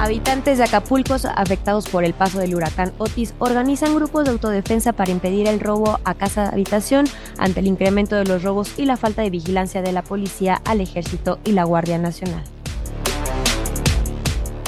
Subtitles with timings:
[0.00, 5.10] Habitantes de Acapulco afectados por el paso del huracán Otis organizan grupos de autodefensa para
[5.10, 8.96] impedir el robo a casa de habitación ante el incremento de los robos y la
[8.96, 12.42] falta de vigilancia de la policía al ejército y la Guardia Nacional.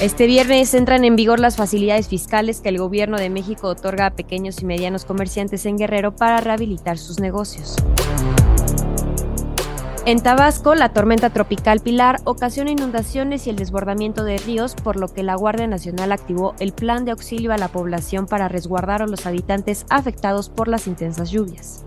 [0.03, 4.11] Este viernes entran en vigor las facilidades fiscales que el gobierno de México otorga a
[4.11, 7.77] pequeños y medianos comerciantes en Guerrero para rehabilitar sus negocios.
[10.05, 15.06] En Tabasco, la tormenta tropical Pilar ocasiona inundaciones y el desbordamiento de ríos, por lo
[15.06, 19.06] que la Guardia Nacional activó el plan de auxilio a la población para resguardar a
[19.06, 21.84] los habitantes afectados por las intensas lluvias.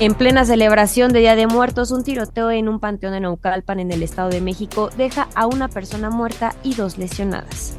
[0.00, 3.92] En plena celebración de Día de Muertos, un tiroteo en un panteón de Naucalpan en
[3.92, 7.78] el Estado de México deja a una persona muerta y dos lesionadas.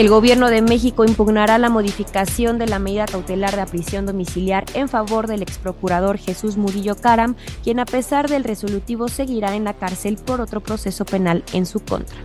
[0.00, 4.88] El gobierno de México impugnará la modificación de la medida cautelar de prisión domiciliar en
[4.88, 10.16] favor del exprocurador Jesús Murillo Caram, quien a pesar del resolutivo seguirá en la cárcel
[10.16, 12.16] por otro proceso penal en su contra.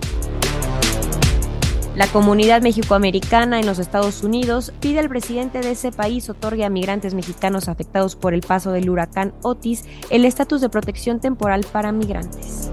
[1.98, 6.70] La comunidad mexicoamericana en los Estados Unidos pide al presidente de ese país otorgue a
[6.70, 11.92] migrantes mexicanos afectados por el paso del huracán Otis el estatus de protección temporal para
[11.92, 12.72] migrantes.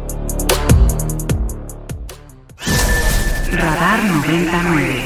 [3.52, 5.04] Radar 99.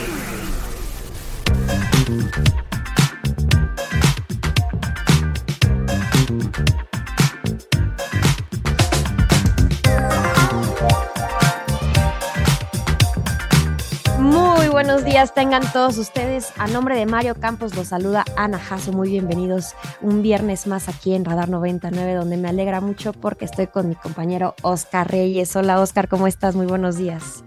[14.21, 16.53] Muy buenos días tengan todos ustedes.
[16.57, 18.93] A nombre de Mario Campos los saluda Ana Jasso.
[18.93, 23.67] Muy bienvenidos un viernes más aquí en Radar 99, donde me alegra mucho porque estoy
[23.67, 25.57] con mi compañero Oscar Reyes.
[25.57, 26.55] Hola Oscar, ¿cómo estás?
[26.55, 27.43] Muy buenos días.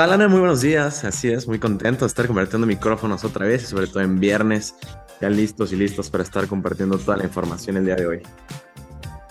[0.00, 1.02] Hola Ana, muy buenos días.
[1.02, 4.76] Así es, muy contento de estar compartiendo micrófonos otra vez y sobre todo en viernes,
[5.20, 8.22] ya listos y listos para estar compartiendo toda la información el día de hoy.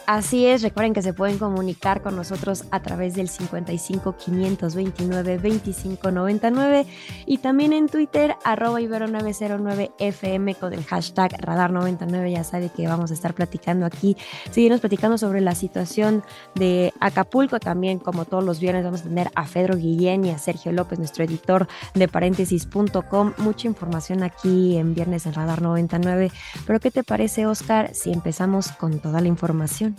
[0.07, 6.11] Así es, recuerden que se pueden comunicar con nosotros a través del 55 529 25
[6.11, 6.85] 99
[7.25, 12.31] y también en Twitter, arroba ibero909 FM con el hashtag radar99.
[12.31, 14.15] Ya sabe que vamos a estar platicando aquí,
[14.49, 16.23] seguimos platicando sobre la situación
[16.55, 17.59] de Acapulco.
[17.59, 20.99] También, como todos los viernes, vamos a tener a Pedro Guillén y a Sergio López,
[20.99, 23.33] nuestro editor de paréntesis.com.
[23.39, 26.31] Mucha información aquí en Viernes en Radar 99.
[26.65, 29.96] Pero, ¿qué te parece, Oscar, si empezamos con toda la información?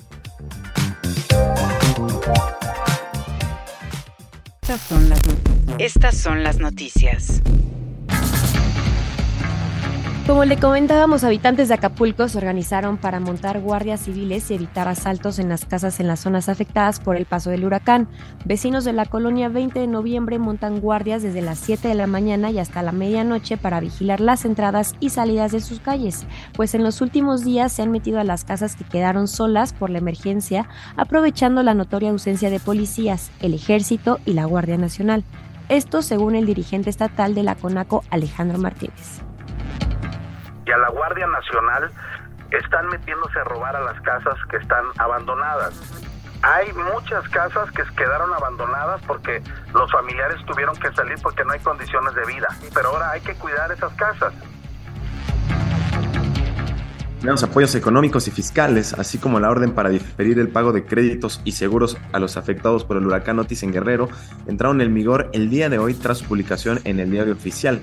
[5.79, 7.41] Estas son las, noticias.
[10.29, 15.39] Como le comentábamos, habitantes de Acapulco se organizaron para montar guardias civiles y evitar asaltos
[15.39, 18.09] en las casas en las zonas afectadas por el paso del huracán.
[18.45, 22.51] Vecinos de la colonia 20 de noviembre montan guardias desde las 7 de la mañana
[22.51, 26.85] y hasta la medianoche para vigilar las entradas y salidas de sus calles, pues en
[26.85, 30.69] los últimos días se han metido a las casas que quedaron solas por la emergencia,
[30.99, 35.25] aprovechando la notoria ausencia de policías, el ejército y la Guardia Nacional.
[35.71, 39.23] Esto según el dirigente estatal de la CONACO, Alejandro Martínez
[40.69, 41.91] y a la Guardia Nacional
[42.51, 45.75] están metiéndose a robar a las casas que están abandonadas.
[46.43, 49.43] Hay muchas casas que quedaron abandonadas porque
[49.73, 52.49] los familiares tuvieron que salir porque no hay condiciones de vida.
[52.75, 54.33] Pero ahora hay que cuidar esas casas.
[57.23, 61.41] Los apoyos económicos y fiscales, así como la orden para diferir el pago de créditos
[61.45, 64.09] y seguros a los afectados por el huracán Otis en Guerrero,
[64.47, 67.83] entraron en vigor el día de hoy tras su publicación en el diario oficial.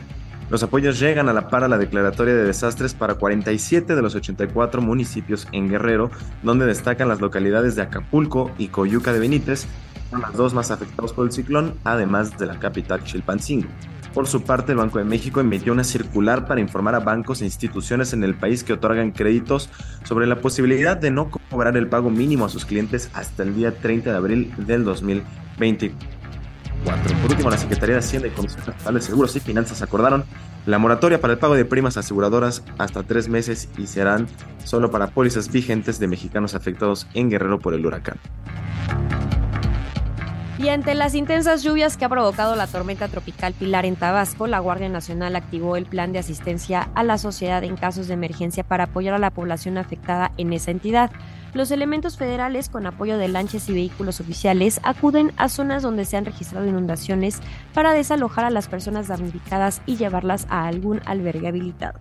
[0.50, 4.13] Los apoyos llegan a la par a la declaratoria de desastres para 47 de los
[4.13, 6.12] 84 municipios en Guerrero,
[6.44, 9.65] donde destacan las localidades de Acapulco y Coyuca de Benítez,
[10.12, 13.68] son las dos más afectados por el ciclón, además de la capital Chilpancingo.
[14.13, 17.45] Por su parte, el Banco de México emitió una circular para informar a bancos e
[17.45, 19.69] instituciones en el país que otorgan créditos
[20.06, 23.77] sobre la posibilidad de no cobrar el pago mínimo a sus clientes hasta el día
[23.77, 25.91] 30 de abril del 2020.
[26.83, 27.22] 2024.
[27.22, 30.25] Por último, la Secretaría de Hacienda y Comisión Estatal de Seguros y Finanzas acordaron
[30.66, 34.27] la moratoria para el pago de primas aseguradoras hasta tres meses y serán
[34.63, 38.19] solo para pólizas vigentes de mexicanos afectados en Guerrero por el huracán.
[40.57, 44.60] Y ante las intensas lluvias que ha provocado la tormenta tropical Pilar en Tabasco, la
[44.60, 48.86] Guardia Nacional activó el plan de asistencia a la sociedad en casos de emergencia para
[48.86, 51.12] apoyar a la población afectada en esa entidad.
[51.55, 56.17] Los elementos federales, con apoyo de lanchas y vehículos oficiales, acuden a zonas donde se
[56.17, 57.39] han registrado inundaciones
[57.73, 61.97] para desalojar a las personas damnificadas y llevarlas a algún albergue habilitado.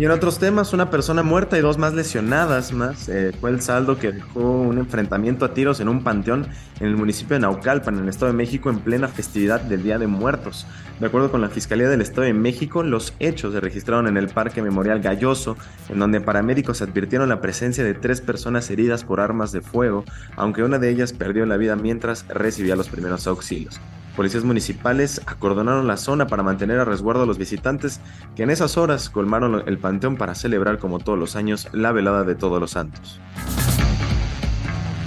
[0.00, 3.60] Y en otros temas, una persona muerta y dos más lesionadas más eh, fue el
[3.60, 6.46] saldo que dejó un enfrentamiento a tiros en un panteón
[6.80, 9.98] en el municipio de Naucalpan, en el Estado de México, en plena festividad del Día
[9.98, 10.66] de Muertos.
[11.00, 14.28] De acuerdo con la Fiscalía del Estado de México, los hechos se registraron en el
[14.28, 15.58] Parque Memorial Galloso,
[15.90, 20.62] en donde paramédicos advirtieron la presencia de tres personas heridas por armas de fuego, aunque
[20.62, 23.78] una de ellas perdió la vida mientras recibía los primeros auxilios.
[24.16, 28.00] Policías municipales acordonaron la zona para mantener a resguardo a los visitantes
[28.36, 32.24] que en esas horas colmaron el panteón para celebrar como todos los años la velada
[32.24, 33.20] de todos los santos.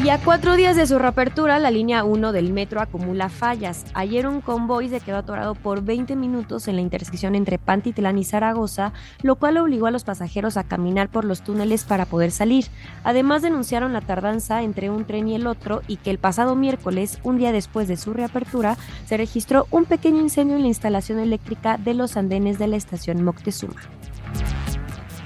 [0.02, 3.86] Y a cuatro días de su reapertura, la línea 1 del metro acumula fallas.
[3.94, 8.26] Ayer un convoy se quedó atorado por 20 minutos en la intersección entre Pantitlán y
[8.26, 8.92] Zaragoza,
[9.22, 12.66] lo cual obligó a los pasajeros a caminar por los túneles para poder salir.
[13.04, 17.20] Además denunciaron la tardanza entre un tren y el otro y que el pasado miércoles,
[17.24, 18.76] un día después de su reapertura,
[19.06, 23.24] se registró un pequeño incendio en la instalación eléctrica de los andenes de la estación
[23.24, 23.80] Moctezuma.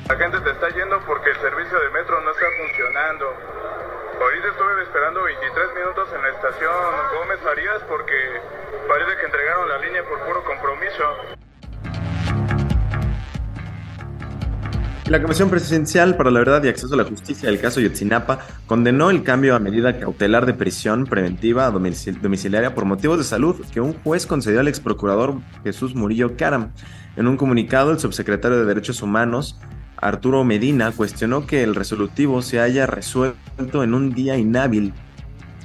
[0.09, 3.76] La gente te está yendo porque el servicio de metro no está funcionando.
[4.19, 6.73] Ahorita estuve esperando 23 minutos en la estación
[7.19, 8.17] Gómez Farías porque
[8.87, 11.03] parece que entregaron la línea por puro compromiso.
[15.05, 19.11] La Comisión Presidencial para la Verdad y Acceso a la Justicia del caso Yotzinapa condenó
[19.11, 23.93] el cambio a medida cautelar de prisión preventiva domiciliaria por motivos de salud que un
[24.01, 26.73] juez concedió al ex procurador Jesús Murillo Caram.
[27.15, 29.59] En un comunicado, el subsecretario de Derechos Humanos
[29.97, 34.93] Arturo Medina cuestionó que el resolutivo se haya resuelto en un día inhábil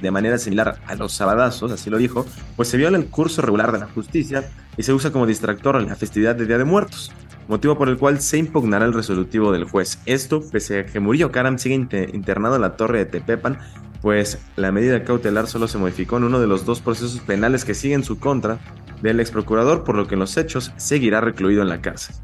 [0.01, 2.25] de manera similar a los sabadazos, así lo dijo,
[2.57, 5.87] pues se viola el curso regular de la justicia y se usa como distractor en
[5.87, 7.11] la festividad de Día de Muertos,
[7.47, 9.99] motivo por el cual se impugnará el resolutivo del juez.
[10.05, 11.75] Esto pese a que Murillo Karam sigue
[12.13, 13.59] internado en la torre de Tepepan,
[14.01, 17.73] pues la medida cautelar solo se modificó en uno de los dos procesos penales que
[17.73, 18.59] siguen su contra
[19.01, 22.15] del ex procurador, por lo que en los hechos seguirá recluido en la cárcel.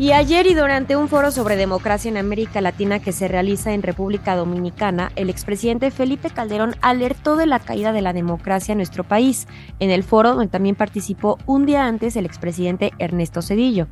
[0.00, 3.82] Y ayer y durante un foro sobre democracia en América Latina que se realiza en
[3.82, 9.04] República Dominicana, el expresidente Felipe Calderón alertó de la caída de la democracia en nuestro
[9.04, 9.46] país.
[9.78, 13.88] En el foro donde también participó un día antes el expresidente Ernesto Cedillo.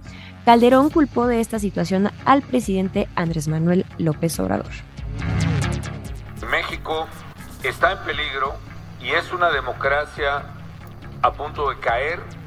[0.47, 4.73] Calderón culpó de esta situación al presidente Andrés Manuel López Obrador.
[6.51, 7.07] México
[7.63, 8.55] está en peligro
[9.03, 10.43] y es una democracia
[11.21, 12.38] a punto de caer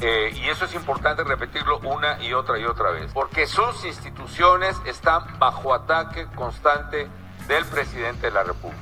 [0.00, 4.76] eh, y eso es importante repetirlo una y otra y otra vez, porque sus instituciones
[4.86, 7.08] están bajo ataque constante
[7.46, 8.80] del presidente de la República.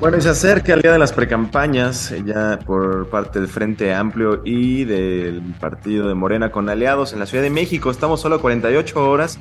[0.00, 3.92] Bueno, y se acerca el día de las precampañas, eh, ya por parte del Frente
[3.92, 7.90] Amplio y del partido de Morena con aliados en la Ciudad de México.
[7.90, 9.38] Estamos solo a 48 horas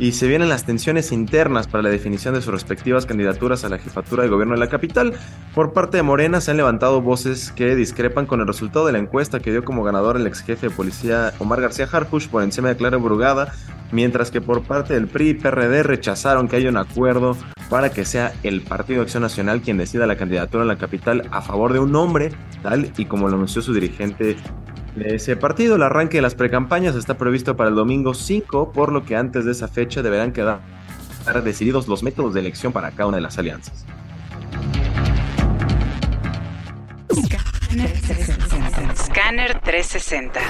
[0.00, 3.78] y se vienen las tensiones internas para la definición de sus respectivas candidaturas a la
[3.78, 5.12] jefatura de gobierno de la capital.
[5.54, 8.98] Por parte de Morena se han levantado voces que discrepan con el resultado de la
[8.98, 12.68] encuesta que dio como ganador el ex jefe de policía Omar García Harfush por encima
[12.68, 13.52] de Clara Brugada,
[13.92, 17.36] mientras que por parte del PRI y PRD rechazaron que haya un acuerdo
[17.68, 21.42] para que sea el Partido Acción Nacional quien decida la candidatura a la capital a
[21.42, 22.32] favor de un hombre,
[22.62, 24.38] tal y como lo anunció su dirigente
[24.96, 25.76] de ese partido.
[25.76, 29.44] El arranque de las precampañas está previsto para el domingo 5, por lo que antes
[29.44, 30.60] de esa fecha deberán quedar
[31.44, 33.84] decididos los métodos de elección para cada una de las alianzas.
[38.96, 40.40] Scanner 360.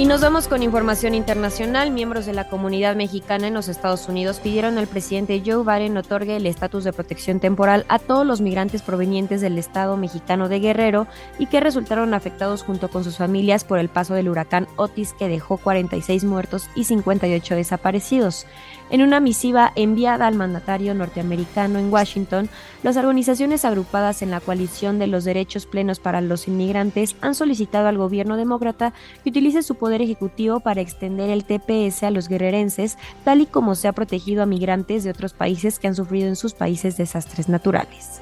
[0.00, 1.90] Y nos vamos con información internacional.
[1.90, 6.36] Miembros de la comunidad mexicana en los Estados Unidos pidieron al presidente Joe Biden otorgue
[6.36, 11.06] el estatus de protección temporal a todos los migrantes provenientes del estado mexicano de Guerrero
[11.38, 15.28] y que resultaron afectados junto con sus familias por el paso del huracán Otis que
[15.28, 18.46] dejó 46 muertos y 58 desaparecidos.
[18.90, 22.48] En una misiva enviada al mandatario norteamericano en Washington,
[22.82, 27.86] las organizaciones agrupadas en la coalición de los derechos plenos para los inmigrantes han solicitado
[27.86, 28.92] al gobierno demócrata
[29.22, 33.76] que utilice su poder ejecutivo para extender el TPS a los guerrerenses, tal y como
[33.76, 37.48] se ha protegido a migrantes de otros países que han sufrido en sus países desastres
[37.48, 38.20] naturales.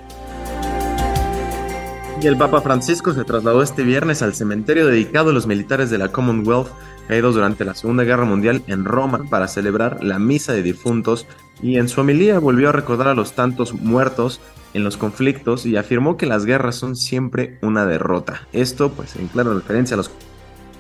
[2.21, 5.99] Y el Papa Francisco se trasladó este viernes al cementerio dedicado a los militares de
[5.99, 6.67] la Commonwealth
[7.07, 11.27] caídos durante la Segunda Guerra Mundial en Roma para celebrar la misa de difuntos
[11.63, 14.41] y en su homilía volvió a recordar a los tantos muertos
[14.75, 18.49] en los conflictos y afirmó que las guerras son siempre una derrota.
[18.53, 20.11] Esto pues en clara referencia a los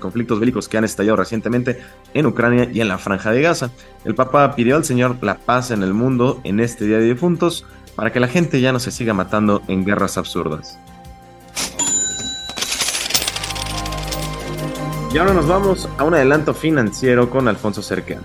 [0.00, 1.78] conflictos bélicos que han estallado recientemente
[2.14, 3.70] en Ucrania y en la franja de Gaza.
[4.04, 7.64] El Papa pidió al Señor la paz en el mundo en este Día de Difuntos
[7.94, 10.78] para que la gente ya no se siga matando en guerras absurdas.
[15.12, 18.22] Y ahora nos vamos a un adelanto financiero con Alfonso Cerquean.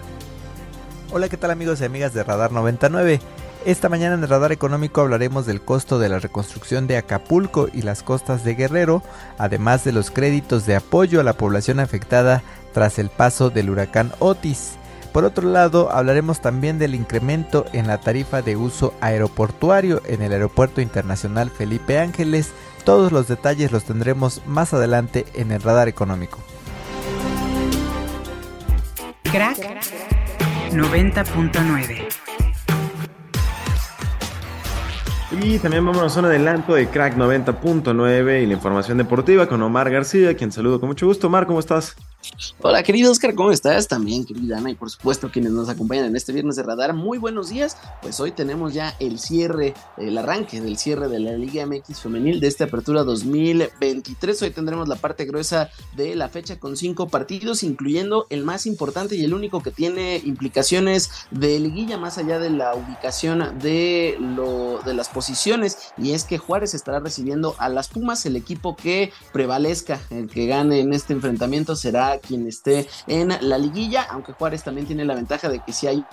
[1.11, 3.21] Hola, ¿qué tal amigos y amigas de Radar 99?
[3.65, 8.03] Esta mañana en Radar Económico hablaremos del costo de la reconstrucción de Acapulco y las
[8.03, 9.01] costas de Guerrero,
[9.37, 14.11] además de los créditos de apoyo a la población afectada tras el paso del huracán
[14.19, 14.73] Otis.
[15.13, 20.33] Por otro lado, hablaremos también del incremento en la tarifa de uso aeroportuario en el
[20.33, 22.51] Aeropuerto Internacional Felipe Ángeles.
[22.83, 26.39] Todos los detalles los tendremos más adelante en el Radar Económico.
[29.23, 29.57] Crack
[30.71, 32.07] 90.9
[35.41, 39.89] Y también vámonos a un adelanto de Crack 90.9 y la información deportiva con Omar
[39.89, 41.27] García, quien saludo con mucho gusto.
[41.27, 41.95] Omar, ¿cómo estás?
[42.61, 43.87] Hola, querido Oscar, ¿cómo estás?
[43.87, 46.93] También, querida Ana, y por supuesto quienes nos acompañan en este viernes de radar.
[46.93, 47.77] Muy buenos días.
[48.01, 52.39] Pues hoy tenemos ya el cierre, el arranque del cierre de la Liga MX Femenil
[52.39, 54.41] de esta apertura 2023.
[54.41, 59.15] Hoy tendremos la parte gruesa de la fecha con cinco partidos, incluyendo el más importante
[59.15, 64.79] y el único que tiene implicaciones de liguilla, más allá de la ubicación de, lo,
[64.85, 65.93] de las posiciones.
[65.97, 70.47] Y es que Juárez estará recibiendo a las Pumas, el equipo que prevalezca, el que
[70.47, 75.15] gane en este enfrentamiento será quien esté en la liguilla, aunque Juárez también tiene la
[75.15, 76.05] ventaja de que si hay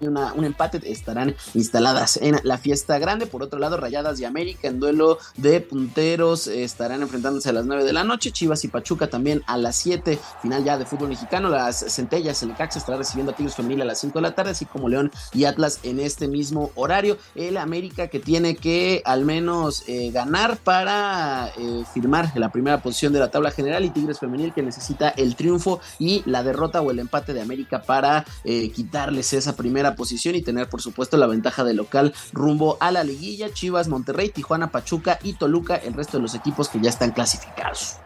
[0.00, 3.26] un empate estarán instaladas en la fiesta grande.
[3.26, 7.84] Por otro lado, Rayadas y América en duelo de punteros estarán enfrentándose a las 9
[7.84, 8.30] de la noche.
[8.30, 10.18] Chivas y Pachuca también a las 7.
[10.42, 11.48] Final ya de fútbol mexicano.
[11.48, 14.50] Las Centellas, el Cax estará recibiendo a Tigres Femenil a las 5 de la tarde,
[14.50, 17.18] así como León y Atlas en este mismo horario.
[17.34, 23.12] El América que tiene que al menos eh, ganar para eh, firmar la primera posición
[23.12, 26.90] de la tabla general y Tigres Femenil que necesita el triunfo y la derrota o
[26.90, 31.26] el empate de América para eh, quitarles esa primera posición y tener por supuesto la
[31.26, 33.52] ventaja de local rumbo a la liguilla.
[33.52, 37.96] Chivas, Monterrey, Tijuana, Pachuca y Toluca, el resto de los equipos que ya están clasificados.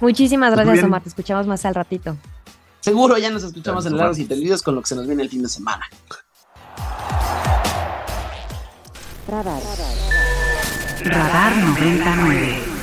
[0.00, 1.02] Muchísimas gracias, Omar.
[1.02, 2.16] Te escuchamos más al ratito.
[2.80, 5.30] Seguro ya nos escuchamos en Largos y Televidos con lo que se nos viene el
[5.30, 5.88] fin de semana.
[9.26, 9.62] Radar.
[11.02, 12.73] Radar 99.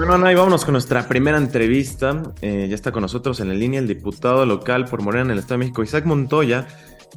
[0.00, 2.22] Bueno, Ana, y vámonos con nuestra primera entrevista.
[2.40, 5.38] Eh, ya está con nosotros en la línea el diputado local por Morena en el
[5.40, 6.66] Estado de México, Isaac Montoya,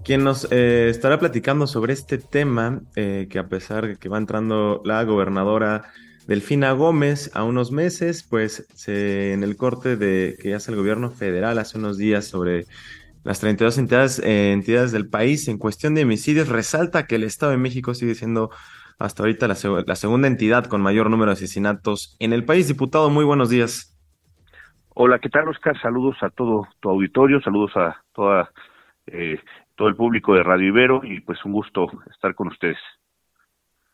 [0.04, 4.18] quien nos eh, estará platicando sobre este tema eh, que a pesar de que va
[4.18, 5.94] entrando la gobernadora
[6.28, 11.60] Delfina Gómez a unos meses, pues en el corte de que hace el gobierno federal
[11.60, 12.66] hace unos días sobre
[13.24, 17.60] las 32 entidades, entidades del país en cuestión de homicidios, resalta que el Estado de
[17.60, 18.52] México sigue siendo
[19.00, 19.56] hasta ahorita la,
[19.96, 22.68] segunda entidad con mayor número de asesinatos en el país.
[22.68, 23.98] Diputado, muy buenos días.
[24.96, 25.80] Hola, ¿qué tal, Oscar?
[25.82, 28.52] Saludos a todo tu auditorio, saludos a toda,
[29.08, 29.40] eh,
[29.76, 32.78] todo el público de Radio Ibero y pues un gusto estar con ustedes.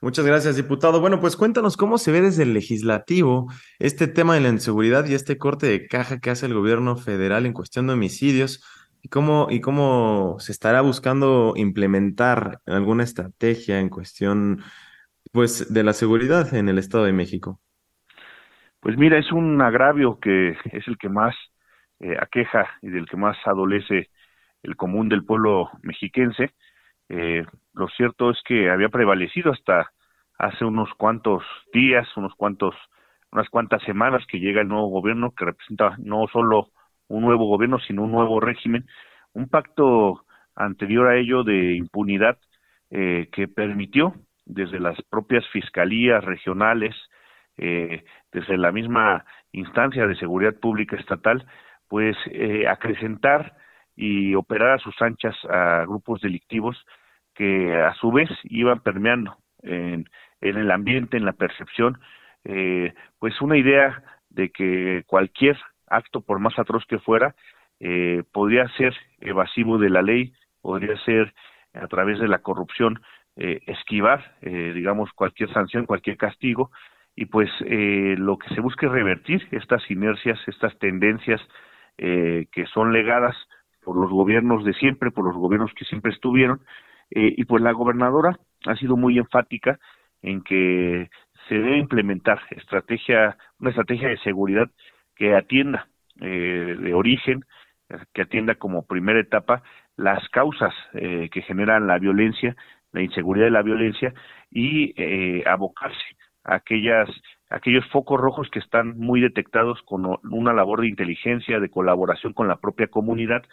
[0.02, 1.02] Muchas gracias, diputado.
[1.02, 5.14] Bueno, pues cuéntanos cómo se ve desde el legislativo este tema de la inseguridad y
[5.14, 8.64] este corte de caja que hace el gobierno federal en cuestión de homicidios
[9.02, 14.62] y cómo, y cómo se estará buscando implementar alguna estrategia en cuestión
[15.32, 17.60] pues de la seguridad en el Estado de México.
[18.80, 21.36] Pues mira, es un agravio que es el que más
[22.00, 24.10] eh, aqueja y del que más adolece
[24.64, 26.52] el común del pueblo mexiquense.
[27.10, 29.92] Eh, lo cierto es que había prevalecido hasta
[30.38, 31.44] hace unos cuantos
[31.74, 32.76] días, unos cuantos,
[33.32, 36.70] unas cuantas semanas que llega el nuevo gobierno que representa no solo
[37.08, 38.86] un nuevo gobierno, sino un nuevo régimen,
[39.34, 42.38] un pacto anterior a ello de impunidad
[42.92, 44.14] eh, que permitió
[44.50, 46.96] desde las propias fiscalías regionales,
[47.58, 51.46] eh, desde la misma instancia de seguridad pública estatal,
[51.88, 53.56] pues eh, acrecentar
[53.96, 56.78] y operar a sus anchas a grupos delictivos
[57.36, 60.06] que a su vez iban permeando en,
[60.42, 62.00] el ambiente, en la percepción,
[62.44, 67.36] eh, pues una idea de que cualquier acto, por más atroz que fuera,
[67.80, 71.34] eh, podría ser evasivo de la ley, podría ser
[71.74, 73.02] a través de la corrupción
[73.40, 76.72] eh, esquivar, eh, digamos, cualquier sanción, cualquier castigo,
[77.16, 81.42] y pues eh, lo que se busca es revertir estas inercias, estas tendencias
[82.02, 83.36] que son legadas
[83.84, 86.62] por los gobiernos de siempre, por los gobiernos que siempre estuvieron,
[87.10, 89.78] y pues la gobernadora ha sido muy enfática
[90.22, 91.10] en que
[91.50, 94.70] se debe implementar estrategia, una estrategia de seguridad
[95.16, 95.88] que atienda
[96.22, 97.44] eh, de origen,
[98.14, 99.64] que atienda como primera etapa
[99.98, 102.56] las causas eh, que generan la violencia,
[102.92, 104.14] la inseguridad y la violencia
[104.50, 107.10] y eh, abocarse a aquellas
[107.50, 112.48] aquellos focos rojos que están muy detectados con una labor de inteligencia, de colaboración con
[112.48, 113.44] la propia comunidad.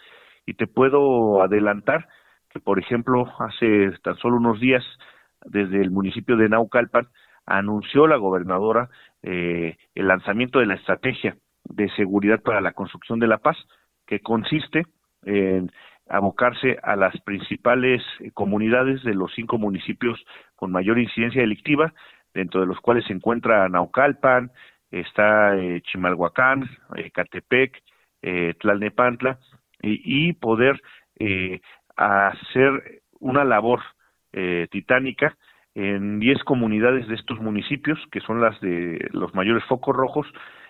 [0.45, 2.07] Y te puedo adelantar
[2.49, 4.83] que por ejemplo hace tan solo unos días
[5.45, 7.07] desde el municipio de Naucalpan
[7.45, 8.89] anunció la gobernadora
[9.23, 13.57] eh, el lanzamiento de la estrategia de seguridad para la construcción de la paz,
[14.05, 14.85] que consiste
[15.23, 15.71] en
[16.09, 18.01] abocarse a las principales
[18.33, 20.23] comunidades de los cinco municipios
[20.55, 21.93] con mayor incidencia delictiva,
[22.33, 24.51] dentro de los cuales se encuentra Naucalpan,
[24.91, 27.81] está eh, Chimalhuacán, eh, Catepec,
[28.21, 29.39] eh, Tlalnepantla,
[29.81, 30.81] y, y poder
[31.19, 31.61] eh,
[31.95, 33.81] hacer una labor
[34.33, 35.35] eh, titánica
[35.75, 40.27] en 10 comunidades de estos municipios, que son las de los mayores focos rojos,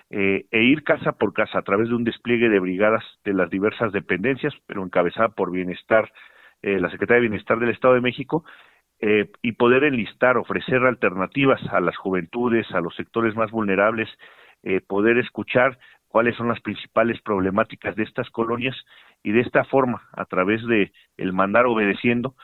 [0.09, 3.49] eh, e ir casa por casa a través de un despliegue de brigadas de las
[3.49, 6.11] diversas dependencias, pero encabezada por Bienestar,
[6.61, 8.45] eh, la Secretaría de Bienestar del Estado de México,
[8.99, 14.09] eh, y poder enlistar, ofrecer alternativas a las juventudes, a los sectores más vulnerables,
[14.63, 18.75] eh, poder escuchar cuáles son las principales problemáticas de estas colonias
[19.21, 22.35] y de esta forma, a través de el mandar obedeciendo,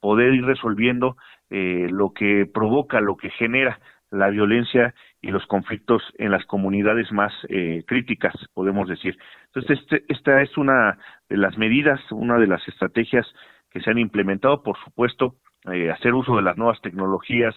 [0.00, 1.16] poder ir resolviendo
[1.48, 3.80] lo que provoca, lo que genera
[4.10, 4.94] la violencia
[5.24, 9.16] y los conflictos en las comunidades más eh, críticas, podemos decir.
[9.46, 10.98] Entonces, este, esta es una
[11.30, 13.26] de las medidas, una de las estrategias
[13.70, 15.36] que se han implementado, por supuesto,
[15.72, 17.54] eh, hacer uso de las nuevas tecnologías,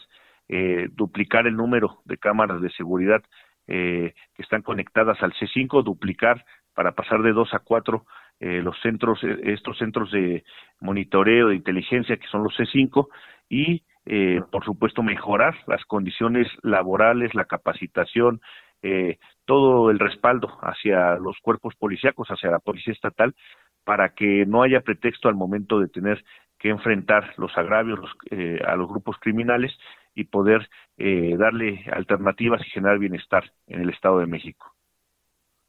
[0.47, 3.21] eh, duplicar el número de cámaras de seguridad
[3.67, 8.05] eh, que están conectadas al C5, duplicar para pasar de dos a cuatro
[8.39, 10.43] los centros, estos centros de
[10.79, 13.07] monitoreo de inteligencia que son los C5
[13.49, 18.41] y eh, por supuesto mejorar las condiciones laborales, la capacitación,
[18.81, 23.35] eh, todo el respaldo hacia los cuerpos policíacos, hacia la policía estatal,
[23.83, 26.23] para que no haya pretexto al momento de tener
[26.59, 29.71] que enfrentar los agravios los, eh, a los grupos criminales
[30.15, 34.76] y poder eh, darle alternativas y generar bienestar en el Estado de México.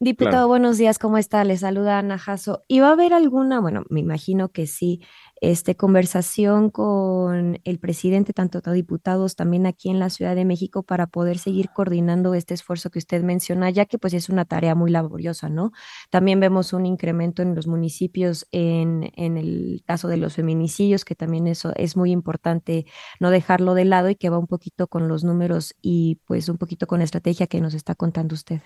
[0.01, 0.49] Diputado, claro.
[0.49, 1.43] buenos días, ¿cómo está?
[1.43, 2.63] Le saluda Ana Jasso.
[2.69, 5.01] ¿Y va a haber alguna, bueno, me imagino que sí,
[5.41, 11.09] este, conversación con el presidente, tanto diputados, también aquí en la Ciudad de México, para
[11.09, 14.93] poder seguir coordinando este esfuerzo que usted menciona, ya que pues es una tarea muy
[14.93, 15.73] laboriosa, ¿no?
[16.11, 21.17] También vemos un incremento en los municipios en, en el caso de los feminicidios, que
[21.17, 22.87] también eso es muy importante
[23.19, 26.57] no dejarlo de lado y que va un poquito con los números y pues un
[26.57, 28.63] poquito con la estrategia que nos está contando usted.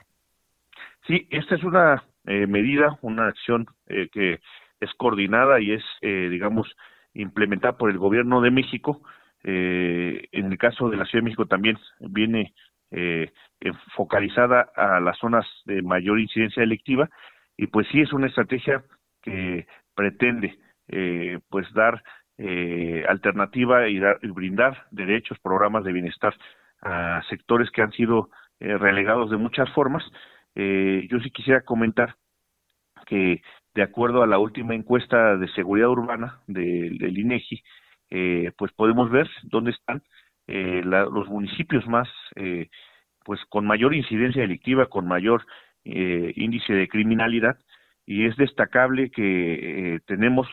[1.06, 4.40] Sí, esta es una eh, medida, una acción eh, que
[4.80, 6.72] es coordinada y es, eh, digamos,
[7.14, 9.02] implementada por el gobierno de México.
[9.44, 12.54] Eh, en el caso de la Ciudad de México también viene
[12.92, 13.32] eh,
[13.96, 17.08] focalizada a las zonas de mayor incidencia delictiva
[17.56, 18.84] y pues sí es una estrategia
[19.22, 22.02] que pretende eh, pues dar
[23.08, 26.34] alternativa y, dar, y brindar derechos, programas de bienestar
[26.80, 30.02] a sectores que han sido relegados de muchas formas
[30.54, 32.16] eh, yo sí quisiera comentar
[33.06, 33.42] que
[33.74, 37.62] de acuerdo a la última encuesta de seguridad urbana del, INEGI,
[38.10, 40.02] eh, pues podemos ver dónde están
[40.46, 42.68] eh, la, los municipios más, eh,
[43.24, 45.46] pues con mayor incidencia delictiva, con mayor
[45.84, 47.56] eh, índice de criminalidad,
[48.04, 50.48] y es destacable que eh, tenemos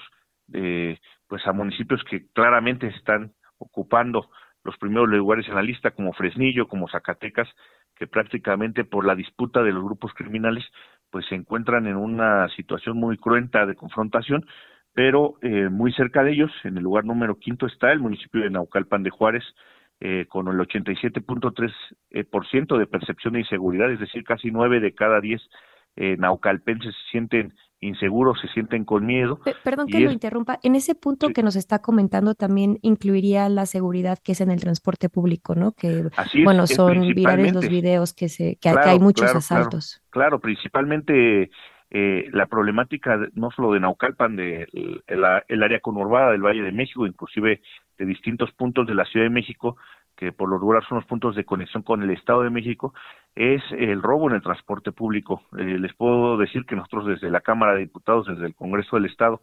[1.27, 4.31] pues a municipios que claramente están ocupando
[4.63, 7.47] los primeros lugares en la lista, como Fresnillo, como Zacatecas,
[7.99, 10.63] que prácticamente por la disputa de los grupos criminales
[11.11, 14.45] pues se encuentran en una situación muy cruenta de confrontación,
[14.93, 18.49] pero eh, muy cerca de ellos, en el lugar número quinto está el municipio de
[18.49, 19.43] Naucalpan de Juárez,
[19.99, 21.73] eh, con el 87.3%
[22.11, 25.41] eh, por ciento de percepción de inseguridad, es decir, casi nueve de cada diez
[26.17, 29.39] naucalpenses se sienten inseguros, se sienten con miedo.
[29.63, 30.59] Perdón que lo interrumpa.
[30.63, 31.33] En ese punto sí.
[31.33, 35.71] que nos está comentando también incluiría la seguridad que es en el transporte público, ¿no?
[35.71, 39.25] Que Así bueno, es, son virales los videos que se que, claro, que hay muchos
[39.25, 40.01] claro, asaltos.
[40.09, 41.49] Claro, claro principalmente
[41.91, 45.01] eh, la problemática no solo de Naucalpan, de el,
[45.47, 47.61] el área conurbada del Valle de México, inclusive
[47.97, 49.77] de distintos puntos de la Ciudad de México,
[50.19, 52.93] que por lo regular son los puntos de conexión con el Estado de México,
[53.35, 55.43] es el robo en el transporte público.
[55.57, 59.05] Eh, les puedo decir que nosotros desde la Cámara de Diputados, desde el Congreso del
[59.05, 59.39] Estado,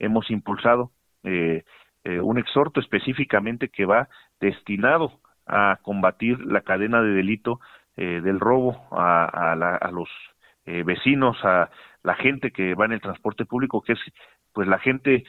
[0.00, 0.90] hemos impulsado
[1.22, 1.62] eh,
[2.02, 4.08] eh, un exhorto específicamente que va
[4.40, 7.60] destinado a combatir la cadena de delito
[7.96, 10.08] eh, del robo a, la, a los
[10.84, 11.70] vecinos, a
[12.02, 14.00] la gente que va en el transporte público, que es
[14.52, 15.22] pues la gente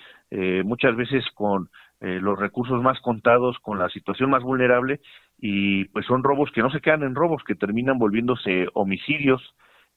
[0.64, 5.00] muchas veces con eh, los recursos más contados, con la situación más vulnerable
[5.40, 9.42] y pues son robos que no se quedan en robos, que terminan volviéndose homicidios,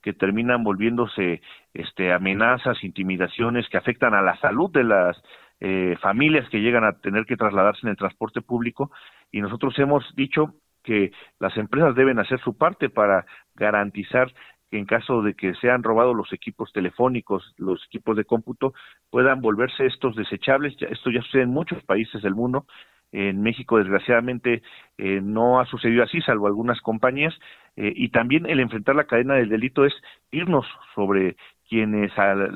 [0.02, 1.42] que terminan volviéndose
[1.74, 5.22] este, amenazas, intimidaciones que afectan a la salud de las
[5.60, 8.90] eh, familias que llegan a tener que trasladarse en el transporte público.
[9.30, 14.32] Y nosotros hemos dicho que las empresas deben hacer su parte para garantizar
[14.70, 18.72] que en caso de que sean robados los equipos telefónicos, los equipos de cómputo,
[19.11, 20.76] puedan volverse estos desechables.
[20.80, 22.66] Esto ya sucede en muchos países del mundo.
[23.12, 24.62] En México, desgraciadamente,
[24.96, 27.35] eh, no ha sucedido así, salvo algunas compañías.
[27.76, 29.94] Eh, y también el enfrentar la cadena del delito es
[30.30, 31.37] irnos sobre
[31.70, 32.11] quienes,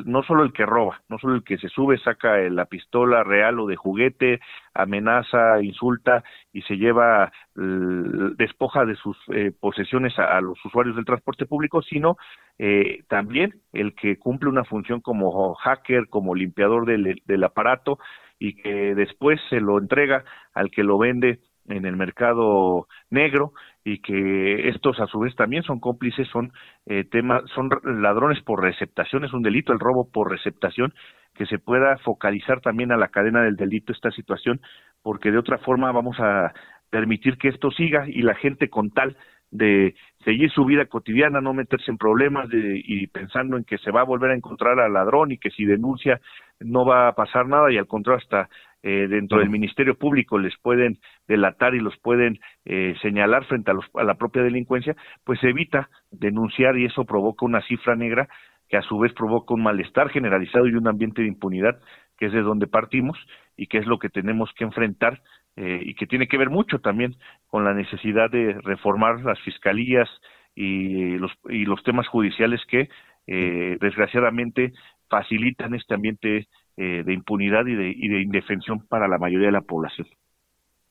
[0.06, 3.60] no solo el que roba, no solo el que se sube, saca la pistola real
[3.60, 4.40] o de juguete,
[4.74, 11.46] amenaza, insulta y se lleva, despoja de sus eh, posesiones a, los usuarios del transporte
[11.46, 12.16] público, sino
[12.58, 18.00] eh, también el que cumple una función como hacker, como limpiador del aparato
[18.40, 20.24] y que después se lo entrega
[20.54, 23.52] al que lo vende en el mercado negro
[23.84, 26.52] y que estos a su vez también son cómplices, son
[26.86, 30.94] eh, temas, son ladrones por receptación, es un delito el robo por receptación,
[31.34, 34.60] que se pueda focalizar también a la cadena del delito esta situación,
[35.02, 36.52] porque de otra forma vamos a
[36.90, 39.16] permitir que esto siga y la gente con tal
[39.50, 43.92] de seguir su vida cotidiana, no meterse en problemas de, y pensando en que se
[43.92, 46.20] va a volver a encontrar al ladrón y que si denuncia
[46.60, 48.48] no va a pasar nada y al contrario hasta
[48.86, 53.74] eh, dentro del Ministerio Público les pueden delatar y los pueden eh, señalar frente a,
[53.74, 54.94] los, a la propia delincuencia,
[55.24, 58.28] pues evita denunciar y eso provoca una cifra negra
[58.68, 61.80] que a su vez provoca un malestar generalizado y un ambiente de impunidad
[62.18, 63.16] que es de donde partimos
[63.56, 65.22] y que es lo que tenemos que enfrentar
[65.56, 67.16] eh, y que tiene que ver mucho también
[67.46, 70.10] con la necesidad de reformar las fiscalías
[70.54, 72.90] y los, y los temas judiciales que
[73.26, 74.74] desgraciadamente
[75.08, 79.52] facilitan este ambiente eh, de impunidad y de, y de indefensión para la mayoría de
[79.52, 80.06] la población.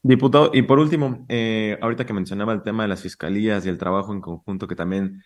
[0.01, 3.77] Diputado, y por último, eh, ahorita que mencionaba el tema de las fiscalías y el
[3.77, 5.23] trabajo en conjunto que también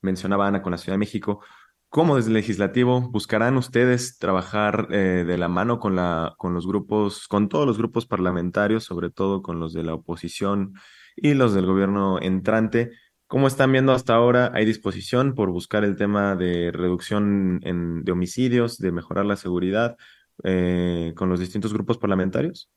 [0.00, 1.42] mencionaba Ana con la Ciudad de México,
[1.88, 6.66] ¿cómo desde el legislativo buscarán ustedes trabajar eh, de la mano con, la, con los
[6.68, 10.74] grupos, con todos los grupos parlamentarios, sobre todo con los de la oposición
[11.16, 12.92] y los del gobierno entrante,
[13.26, 14.50] ¿Cómo están viendo hasta ahora?
[14.54, 19.96] ¿Hay disposición por buscar el tema de reducción de homicidios, de mejorar la seguridad
[20.42, 22.70] eh, con los distintos grupos parlamentarios?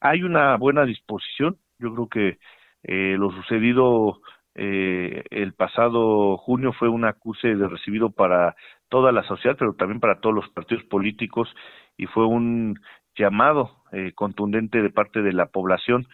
[0.00, 1.56] Hay una buena disposición.
[1.78, 2.38] Yo creo que
[2.82, 4.20] eh, lo sucedido
[4.56, 8.56] eh, el pasado junio fue un acuse de recibido para
[8.88, 11.48] toda la sociedad, pero también para todos los partidos políticos
[11.96, 12.80] y fue un
[13.14, 13.82] llamado
[14.14, 16.08] contundente de parte de la población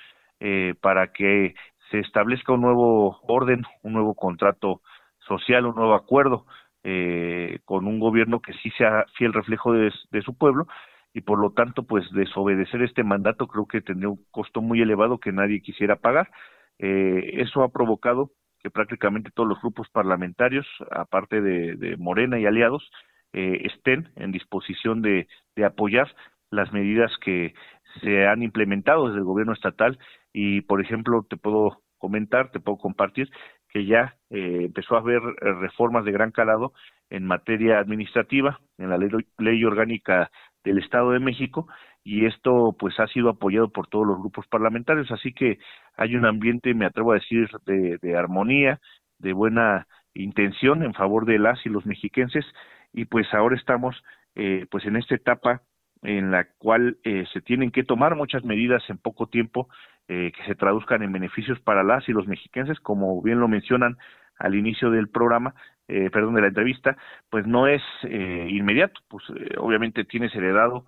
[0.80, 1.54] para que
[1.90, 4.82] se establezca un nuevo orden, un nuevo contrato
[5.26, 6.46] social, un nuevo acuerdo
[6.84, 9.90] eh, con un gobierno que sí sea fiel reflejo de,
[10.22, 10.66] su pueblo
[11.12, 15.18] y por lo tanto pues desobedecer este mandato creo que tendría un costo muy elevado
[15.18, 16.30] que nadie quisiera pagar.
[16.78, 22.88] Eh, eso ha provocado que prácticamente todos los grupos parlamentarios, aparte de, Morena y aliados,
[23.32, 26.08] eh, estén en disposición de, de apoyar
[26.50, 27.54] las medidas que
[28.00, 29.98] se han implementado desde el gobierno estatal
[30.32, 33.28] y, por ejemplo, te puedo comentar, te puedo compartir
[33.68, 36.72] que ya eh, empezó a haber eh, reformas de gran calado
[37.10, 38.98] en materia administrativa, en la
[39.38, 40.30] ley, orgánica
[40.64, 41.68] del Estado de México,
[42.04, 45.58] y esto pues ha sido apoyado por todos los grupos parlamentarios, así que
[45.96, 48.80] hay un ambiente, me atrevo a decir, de, armonía,
[49.18, 52.44] de buena intención en favor de las y los mexiquenses,
[52.92, 54.02] y pues ahora estamos
[54.34, 55.62] eh, pues en esta etapa
[56.02, 59.68] en la cual eh, se tienen que tomar muchas medidas en poco tiempo
[60.08, 63.96] eh, que se traduzcan en beneficios para las y los mexiquenses, como bien lo mencionan
[64.38, 65.54] al inicio del programa,
[65.88, 66.96] eh, perdón, de la entrevista,
[67.30, 69.24] pues no es inmediato, pues
[69.58, 70.84] obviamente tienes heredado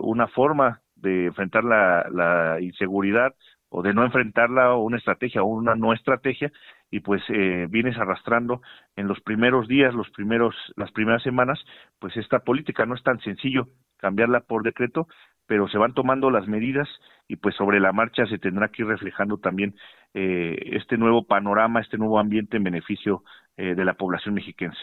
[0.00, 3.34] una forma de enfrentar la, la inseguridad
[3.70, 6.52] o de no enfrentarla o una estrategia o una no estrategia
[6.90, 8.60] y pues eh, vienes arrastrando
[8.96, 11.58] en los primeros días, los primeros, las primeras semanas,
[12.00, 15.06] pues esta política no es tan sencillo cambiarla por decreto,
[15.50, 16.88] pero se van tomando las medidas
[17.26, 19.74] y pues sobre la marcha se tendrá que ir reflejando también
[20.14, 23.24] eh, este nuevo panorama, este nuevo ambiente en beneficio
[23.56, 24.78] eh, de la población mexiquense.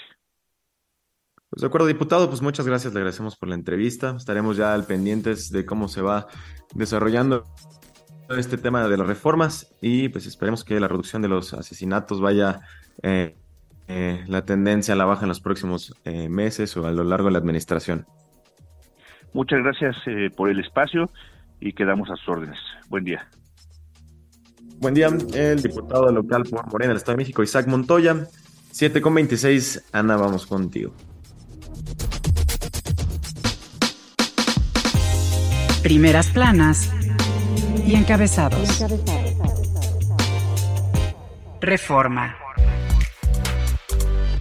[1.49, 4.17] Pues de acuerdo, diputado, pues muchas gracias, le agradecemos por la entrevista.
[4.17, 6.27] Estaremos ya al pendientes de cómo se va
[6.75, 7.45] desarrollando
[8.37, 12.59] este tema de las reformas y pues esperemos que la reducción de los asesinatos vaya
[13.03, 13.37] eh,
[13.87, 17.39] la tendencia a la baja en los próximos meses o a lo largo de la
[17.39, 18.05] administración.
[19.33, 19.95] Muchas gracias
[20.35, 21.09] por el espacio
[21.59, 22.59] y quedamos a sus órdenes.
[22.89, 23.27] Buen día.
[24.79, 28.27] Buen día, el diputado local por Morena del Estado de México, Isaac Montoya.
[28.71, 30.93] 7 con 26, Ana, vamos contigo.
[35.81, 36.91] Primeras planas
[37.87, 38.85] y encabezados.
[41.59, 42.46] Reforma.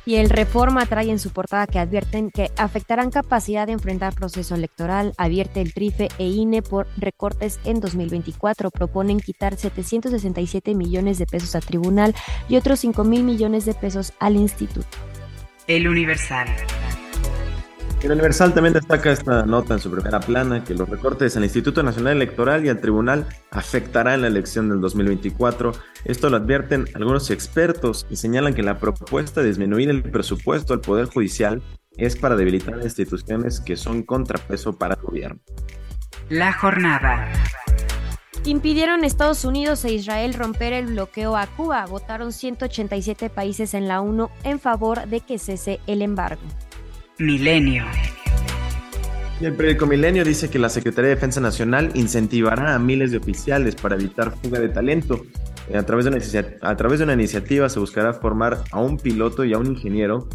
[0.07, 4.55] Y el Reforma trae en su portada que advierten que afectarán capacidad de enfrentar proceso
[4.55, 5.13] electoral.
[5.19, 8.71] Advierte el TRIFE e INE por recortes en 2024.
[8.71, 12.15] Proponen quitar 767 millones de pesos a tribunal
[12.49, 14.87] y otros 5 mil millones de pesos al instituto.
[15.67, 16.47] El Universal.
[18.03, 21.83] El Universal también destaca esta nota en su primera plana que los recortes al Instituto
[21.83, 25.73] Nacional Electoral y al Tribunal afectarán la elección del 2024.
[26.05, 30.81] Esto lo advierten algunos expertos y señalan que la propuesta de disminuir el presupuesto al
[30.81, 31.63] Poder Judicial
[31.97, 35.41] es para debilitar instituciones que son contrapeso para el gobierno.
[36.29, 37.33] La jornada.
[38.45, 41.85] Impidieron Estados Unidos e Israel romper el bloqueo a Cuba.
[41.87, 46.43] Votaron 187 países en la ONU en favor de que cese el embargo.
[47.19, 47.85] Milenio.
[49.41, 53.75] el periódico Milenio dice que la Secretaría de Defensa Nacional incentivará a miles de oficiales
[53.75, 55.25] para evitar fuga de talento.
[55.71, 56.19] Eh, a través de, una,
[56.61, 60.29] a través de una iniciativa se buscará formar a un piloto y a un ingeniero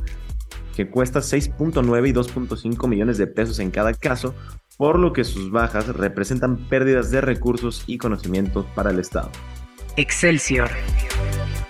[0.75, 4.33] que cuesta 6.9 y 2.5 millones de pesos en cada caso,
[4.77, 9.29] por lo que sus bajas representan pérdidas de recursos y conocimientos para el Estado.
[9.97, 10.71] Excelsior.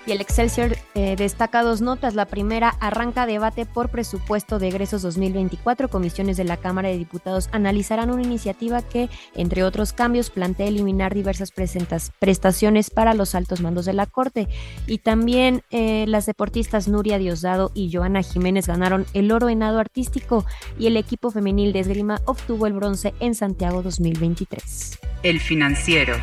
[0.04, 2.14] Y el Excelsior eh, destaca dos notas.
[2.14, 5.88] La primera, arranca debate por presupuesto de egresos 2024.
[5.88, 11.14] Comisiones de la Cámara de Diputados analizarán una iniciativa que, entre otros cambios, plantea eliminar
[11.14, 14.48] diversas prestaciones para los altos mandos de la Corte.
[14.88, 19.78] Y también eh, las deportistas Nuria Diosdado y Joana Jiménez ganaron el oro en nado
[19.78, 20.44] artístico
[20.80, 24.98] y el equipo femenil de esgrima obtuvo el bronce en Santiago 2023.
[25.22, 26.16] El financiero.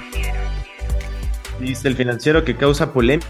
[1.61, 3.27] Dice el financiero que causa polémica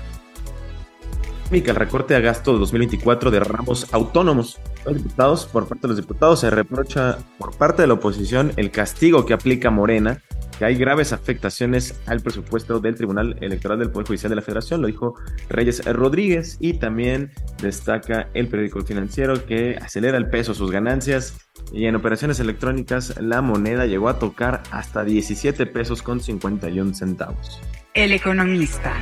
[1.51, 4.59] el recorte a gasto de 2024 de ramos autónomos.
[4.85, 8.69] Los diputados, por parte de los diputados, se reprocha por parte de la oposición el
[8.69, 10.21] castigo que aplica Morena,
[10.57, 14.81] que hay graves afectaciones al presupuesto del Tribunal Electoral del Poder Judicial de la Federación,
[14.81, 15.15] lo dijo
[15.49, 17.31] Reyes Rodríguez, y también
[17.61, 23.41] destaca el periódico financiero que acelera el peso sus ganancias y en operaciones electrónicas la
[23.41, 27.59] moneda llegó a tocar hasta 17 pesos con 51 centavos.
[27.93, 28.93] El economista.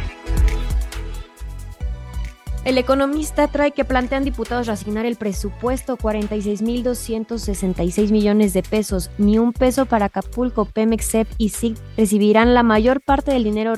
[2.67, 9.09] El economista trae que plantean diputados reasignar el presupuesto 46.266 millones de pesos.
[9.17, 13.71] Ni un peso para Acapulco, Pemex, CEP y SIG recibirán la mayor parte del dinero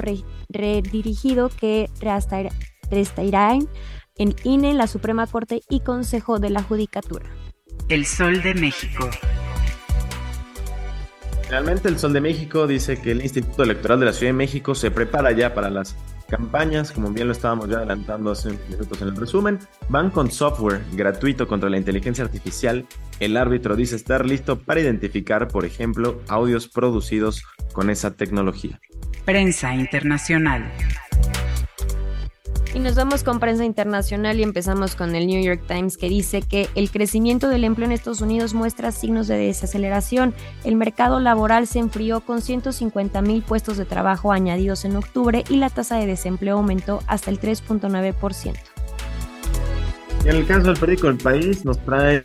[0.49, 1.87] redirigido que
[2.89, 3.69] restarán
[4.15, 7.29] en INE, la Suprema Corte y Consejo de la Judicatura.
[7.89, 9.07] El Sol de México.
[11.47, 14.73] Realmente el Sol de México dice que el Instituto Electoral de la Ciudad de México
[14.73, 15.95] se prepara ya para las
[16.29, 20.81] campañas, como bien lo estábamos ya adelantando hace minutos en el resumen, van con software
[20.93, 22.85] gratuito contra la inteligencia artificial.
[23.19, 28.79] El árbitro dice estar listo para identificar, por ejemplo, audios producidos con esa tecnología.
[29.25, 30.71] Prensa internacional.
[32.71, 36.43] Y nos vamos con prensa internacional y empezamos con el New York Times que dice
[36.43, 40.35] que el crecimiento del empleo en Estados Unidos muestra signos de desaceleración.
[40.63, 45.57] El mercado laboral se enfrió con 150 mil puestos de trabajo añadidos en octubre y
[45.57, 48.55] la tasa de desempleo aumentó hasta el 3.9%.
[50.25, 52.23] Y en el caso del periódico El País nos trae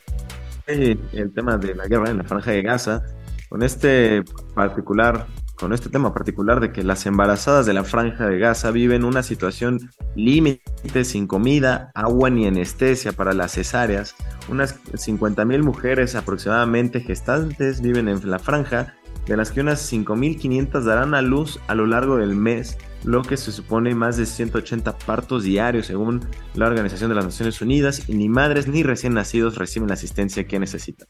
[0.67, 3.03] eh, el tema de la guerra en la franja de Gaza,
[3.49, 4.23] con este
[4.55, 5.27] particular
[5.57, 9.23] con este tema particular de que las embarazadas de la franja de Gaza viven una
[9.23, 14.15] situación límite sin comida, agua ni anestesia para las cesáreas.
[14.49, 18.95] Unas 50.000 mujeres aproximadamente gestantes viven en la franja,
[19.27, 23.37] de las que unas 5.500 darán a luz a lo largo del mes, lo que
[23.37, 26.21] se supone más de 180 partos diarios según
[26.55, 30.47] la Organización de las Naciones Unidas, y ni madres ni recién nacidos reciben la asistencia
[30.47, 31.09] que necesitan.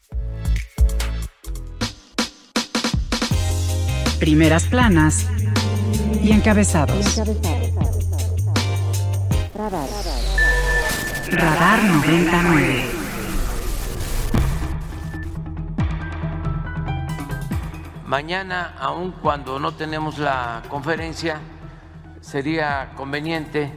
[4.19, 5.27] Primeras planas
[6.23, 7.21] y encabezados.
[11.31, 12.83] Radar 99.
[18.05, 21.39] Mañana, aun cuando no tenemos la conferencia,
[22.21, 23.73] sería conveniente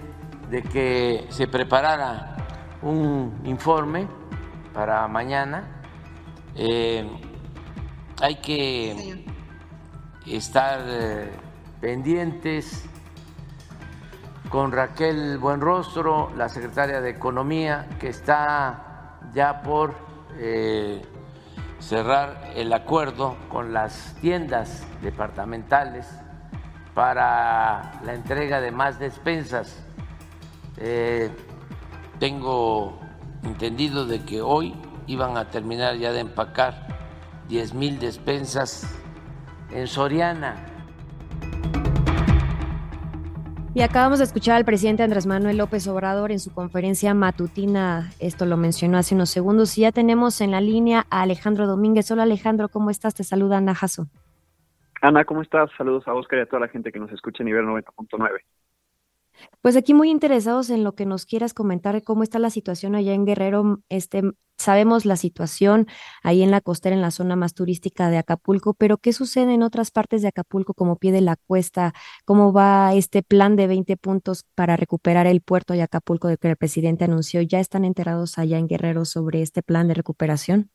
[0.51, 2.37] de que se preparara
[2.83, 4.07] un informe
[4.75, 5.83] para mañana.
[6.55, 7.09] Eh,
[8.21, 9.25] hay que
[10.37, 11.31] estar eh,
[11.81, 12.85] pendientes
[14.49, 19.95] con Raquel Buenrostro, la secretaria de Economía, que está ya por
[20.39, 21.03] eh,
[21.79, 26.07] cerrar el acuerdo con las tiendas departamentales
[26.95, 29.85] para la entrega de más despensas.
[30.79, 31.31] Eh,
[32.19, 32.99] tengo
[33.45, 34.75] entendido de que hoy
[35.07, 36.87] iban a terminar ya de empacar
[37.49, 38.87] 10 mil despensas
[39.71, 40.57] en Soriana.
[43.75, 48.45] Y acabamos de escuchar al presidente Andrés Manuel López Obrador en su conferencia matutina, esto
[48.45, 52.11] lo mencionó hace unos segundos, y ya tenemos en la línea a Alejandro Domínguez.
[52.11, 53.15] Hola Alejandro, ¿cómo estás?
[53.15, 54.07] Te saluda Ana Jasso.
[55.01, 55.71] Ana, ¿cómo estás?
[55.79, 58.41] Saludos a Oscar y a toda la gente que nos escucha a nivel 90.9.
[59.63, 63.13] Pues aquí muy interesados en lo que nos quieras comentar, cómo está la situación allá
[63.13, 63.81] en Guerrero.
[63.89, 64.23] Este,
[64.59, 65.87] sabemos la situación
[66.23, 69.63] ahí en la costera, en la zona más turística de Acapulco, pero ¿qué sucede en
[69.63, 71.93] otras partes de Acapulco, como pie de la cuesta?
[72.25, 76.51] ¿Cómo va este plan de 20 puntos para recuperar el puerto de Acapulco de que
[76.51, 77.41] el presidente anunció?
[77.41, 80.71] ¿Ya están enterados allá en Guerrero sobre este plan de recuperación?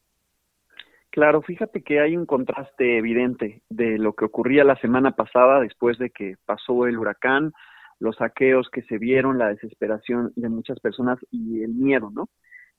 [1.10, 6.00] Claro, fíjate que hay un contraste evidente de lo que ocurría la semana pasada después
[6.00, 7.54] de que pasó el huracán
[8.04, 12.28] los saqueos que se vieron, la desesperación de muchas personas y el miedo, ¿no?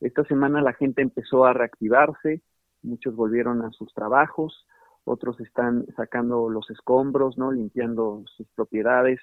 [0.01, 2.43] Esta semana la gente empezó a reactivarse,
[2.83, 4.67] muchos volvieron a sus trabajos,
[5.05, 7.53] otros están sacando los escombros, ¿no?
[7.53, 9.19] Limpiando sus propiedades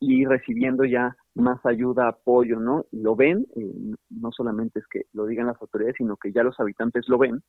[0.00, 2.86] y recibiendo ya más ayuda, apoyo, ¿no?
[2.90, 6.58] Lo ven, eh, no solamente es que lo digan las autoridades, sino que ya los
[6.58, 7.44] habitantes lo ven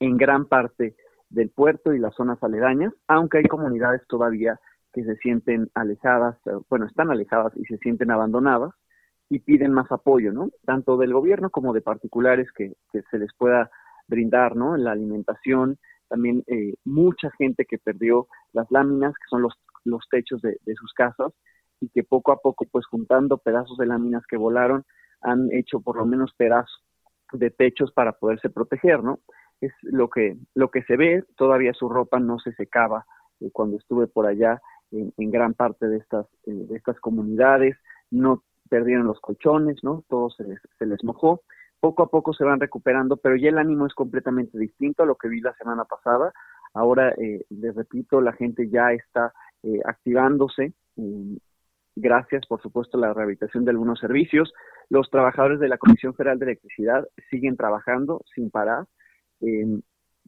[0.00, 0.96] en gran parte
[1.28, 4.58] del puerto y las zonas aledañas, aunque hay comunidades todavía
[4.94, 8.72] que se sienten alejadas, eh, bueno, están alejadas y se sienten abandonadas
[9.28, 10.50] y piden más apoyo, ¿no?
[10.64, 13.70] Tanto del gobierno como de particulares que, se les pueda
[14.06, 14.76] brindar, ¿no?
[14.76, 15.78] La alimentación,
[16.08, 19.54] también eh, mucha gente que perdió las láminas, que son los,
[19.84, 21.32] los techos de, de sus casas,
[21.80, 24.84] y que poco a poco, pues juntando pedazos de láminas que volaron,
[25.20, 26.84] han hecho por lo menos pedazos
[27.32, 29.20] de techos para poderse proteger, ¿no?
[29.60, 33.06] Es lo que, lo que se ve, todavía su ropa no se secaba
[33.40, 34.60] eh, cuando estuve por allá
[34.94, 37.76] en, gran parte de estas, eh, de estas comunidades,
[38.10, 40.04] no perdieron los colchones, ¿no?
[40.08, 41.42] Todo se les, se les mojó.
[41.80, 45.16] Poco a poco se van recuperando, pero ya el ánimo es completamente distinto a lo
[45.16, 46.32] que vi la semana pasada.
[46.72, 50.72] Ahora, eh, les repito, la gente ya está eh, activándose.
[51.96, 54.52] gracias, por supuesto, a la rehabilitación de algunos servicios.
[54.88, 58.86] Los trabajadores de la Comisión Federal de Electricidad siguen trabajando sin parar.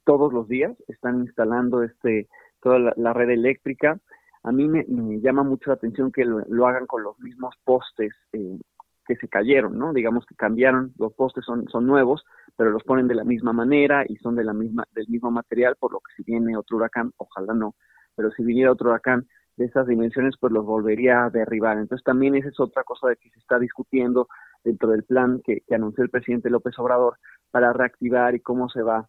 [0.05, 2.29] todos los días están instalando este
[2.61, 3.99] toda la red eléctrica
[4.47, 4.85] a mí me,
[5.21, 8.61] llama mucho la atención que lo, hagan con los mismos postes eh,
[9.05, 9.93] que se cayeron, ¿no?
[9.93, 14.05] Digamos que cambiaron, los postes son, son nuevos, pero los ponen de la misma manera
[14.09, 17.11] y son de la misma, del mismo material, por lo que si viene otro huracán,
[17.17, 17.75] ojalá no,
[18.15, 21.79] pero si viniera otro huracán de esas dimensiones, pues los volvería a derribar.
[21.79, 24.29] Entonces también esa es otra cosa de que se está discutiendo
[24.63, 27.19] dentro del plan que, que anunció el presidente López Obrador
[27.51, 29.09] para reactivar y cómo se va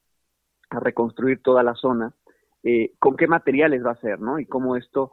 [0.71, 2.11] a reconstruir toda la zona,
[2.63, 4.39] eh, con qué materiales va a ser, ¿no?
[4.39, 5.11] Y cómo esto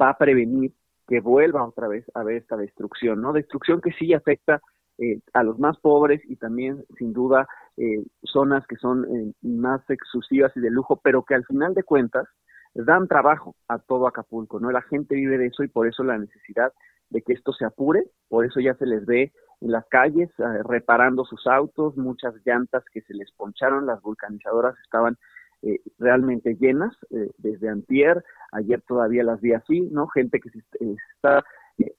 [0.00, 0.72] va a prevenir
[1.06, 3.32] que vuelva otra vez a haber esta destrucción, ¿no?
[3.32, 4.60] Destrucción que sí afecta
[4.98, 9.82] eh, a los más pobres y también, sin duda, eh, zonas que son eh, más
[9.90, 12.28] exclusivas y de lujo, pero que al final de cuentas
[12.74, 14.70] dan trabajo a todo Acapulco, ¿no?
[14.70, 16.72] La gente vive de eso y por eso la necesidad
[17.10, 20.30] de que esto se apure, por eso ya se les ve en las calles
[20.64, 25.16] reparando sus autos, muchas llantas que se les poncharon, las vulcanizadoras estaban
[25.66, 28.22] eh, realmente llenas eh, desde antier,
[28.52, 30.08] ayer todavía las vi así, ¿no?
[30.08, 30.58] Gente que se
[31.14, 31.42] está
[31.78, 31.94] eh,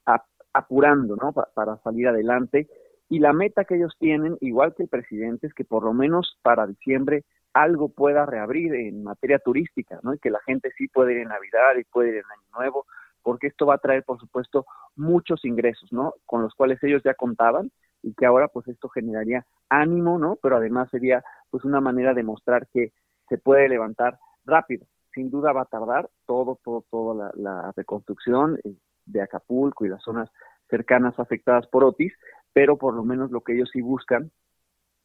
[0.54, 1.34] apurando, ¿no?
[1.34, 2.68] para salir adelante.
[3.10, 6.38] Y la meta que ellos tienen, igual que el presidente, es que por lo menos
[6.44, 7.24] para diciembre
[7.54, 10.14] algo pueda reabrir en materia turística, ¿no?
[10.14, 12.86] Y que la gente sí pueda ir en Navidad y puede ir en Año Nuevo,
[13.24, 16.14] porque esto va a traer, por supuesto, muchos ingresos, ¿no?
[16.26, 17.72] Con los cuales ellos ya contaban
[18.04, 20.38] y que ahora, pues, esto generaría ánimo, ¿no?
[20.42, 22.92] Pero además sería, pues, una manera de mostrar que
[23.30, 24.86] se puede levantar rápido.
[25.14, 30.04] Sin duda va a tardar todo, todo, toda la, reconstrucción eh, de Acapulco y las
[30.04, 30.30] zonas
[30.70, 32.14] cercanas afectadas por Otis,
[32.54, 34.32] pero por lo menos lo que ellos sí buscan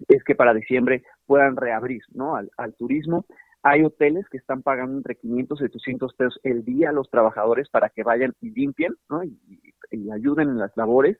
[0.09, 2.35] es que para diciembre puedan reabrir ¿no?
[2.37, 3.26] al, turismo.
[3.62, 7.68] Hay hoteles que están pagando entre 500 y 800 pesos el día a los trabajadores
[7.68, 9.22] para que vayan y limpien ¿no?
[9.22, 9.38] y,
[9.90, 11.18] y, ayuden en las labores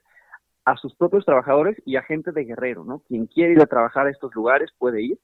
[0.65, 2.99] a sus propios trabajadores y a gente de Guerrero, ¿no?
[3.07, 5.19] Quien quiere ir a trabajar a estos lugares puede ir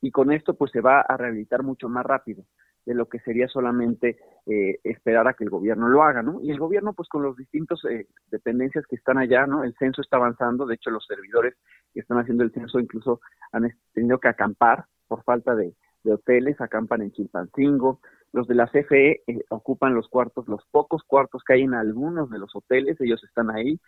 [0.00, 2.44] y con esto pues se va a rehabilitar mucho más rápido
[2.88, 6.40] de lo que sería solamente eh, esperar a que el gobierno lo haga, ¿no?
[6.40, 9.62] Y el gobierno pues con los distintos eh, dependencias que están allá, ¿no?
[9.62, 11.54] El censo está avanzando, de hecho los servidores
[11.92, 13.20] que están haciendo el censo incluso
[13.52, 15.74] han tenido que acampar por falta de,
[16.10, 18.00] hoteles, acampan en Chilpancingo,
[18.32, 22.30] los de la CFE eh, ocupan los cuartos, los pocos cuartos que hay en algunos
[22.30, 23.78] de los hoteles, ellos están ahí,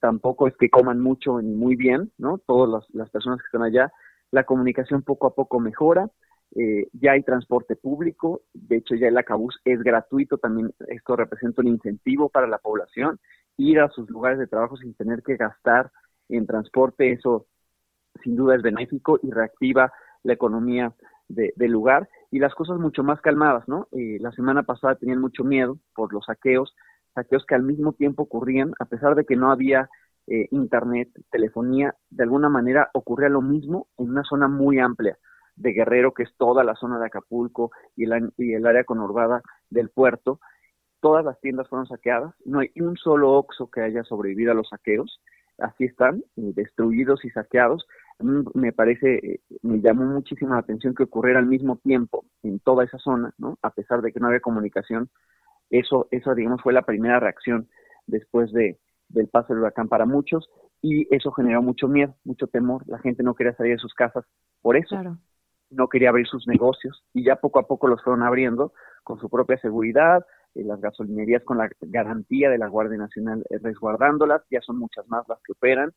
[0.00, 2.38] tampoco es que coman mucho ni muy bien, ¿no?
[2.38, 3.92] Todas las personas que están allá
[4.30, 6.08] la comunicación poco a poco mejora,
[6.56, 11.62] eh, ya hay transporte público, de hecho ya el acabús es gratuito, también esto representa
[11.62, 13.20] un incentivo para la población,
[13.56, 15.90] ir a sus lugares de trabajo sin tener que gastar
[16.28, 17.46] en transporte, eso
[18.22, 20.92] sin duda es benéfico y reactiva la economía
[21.28, 23.86] del lugar y las cosas mucho más calmadas, ¿no?
[23.92, 26.74] Eh, la semana pasada tenían mucho miedo por los saqueos,
[27.14, 29.88] saqueos que al mismo tiempo ocurrían, a pesar de que no había
[30.30, 35.18] eh, internet, telefonía, de alguna manera ocurría lo mismo en una zona muy amplia
[35.56, 38.04] de Guerrero, que es toda la zona de Acapulco y,
[38.38, 40.38] y el área conurbada del puerto.
[41.00, 44.68] Todas las tiendas fueron saqueadas, no hay un solo Oxxo que haya sobrevivido a los
[44.68, 45.20] saqueos,
[45.58, 47.86] así están, eh, destruidos y saqueados.
[48.54, 52.84] me parece, eh, me llamó muchísimo la atención que ocurriera al mismo tiempo en toda
[52.84, 53.58] esa zona, ¿no?
[53.62, 55.08] A pesar de que no había comunicación,
[55.70, 57.68] eso, eso digamos, fue la primera reacción
[58.06, 58.78] después de,
[59.10, 60.48] del paso del huracán para muchos
[60.82, 62.82] y eso generó mucho miedo, mucho temor.
[62.86, 64.24] La gente no quería salir de sus casas
[64.62, 64.96] por eso.
[65.70, 68.72] No quería abrir sus negocios y ya poco a poco los fueron abriendo
[69.04, 73.58] con su propia seguridad, eh, las gasolinerías con la garantía de la Guardia Nacional eh,
[73.62, 75.92] resguardándolas, ya son muchas más las que operan.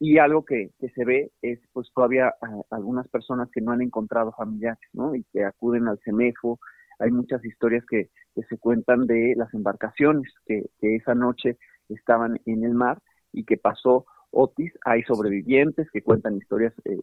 [0.00, 3.82] Y algo que, que se ve es pues todavía ah, algunas personas que no han
[3.82, 5.14] encontrado familiares, ¿no?
[5.14, 6.58] Y que acuden al CEMEFO.
[6.98, 11.58] Hay muchas historias que, que se cuentan de las embarcaciones que, que esa noche
[11.88, 13.00] estaban en el mar
[13.32, 14.72] y que pasó Otis.
[14.84, 17.00] Hay sobrevivientes que cuentan historias eh,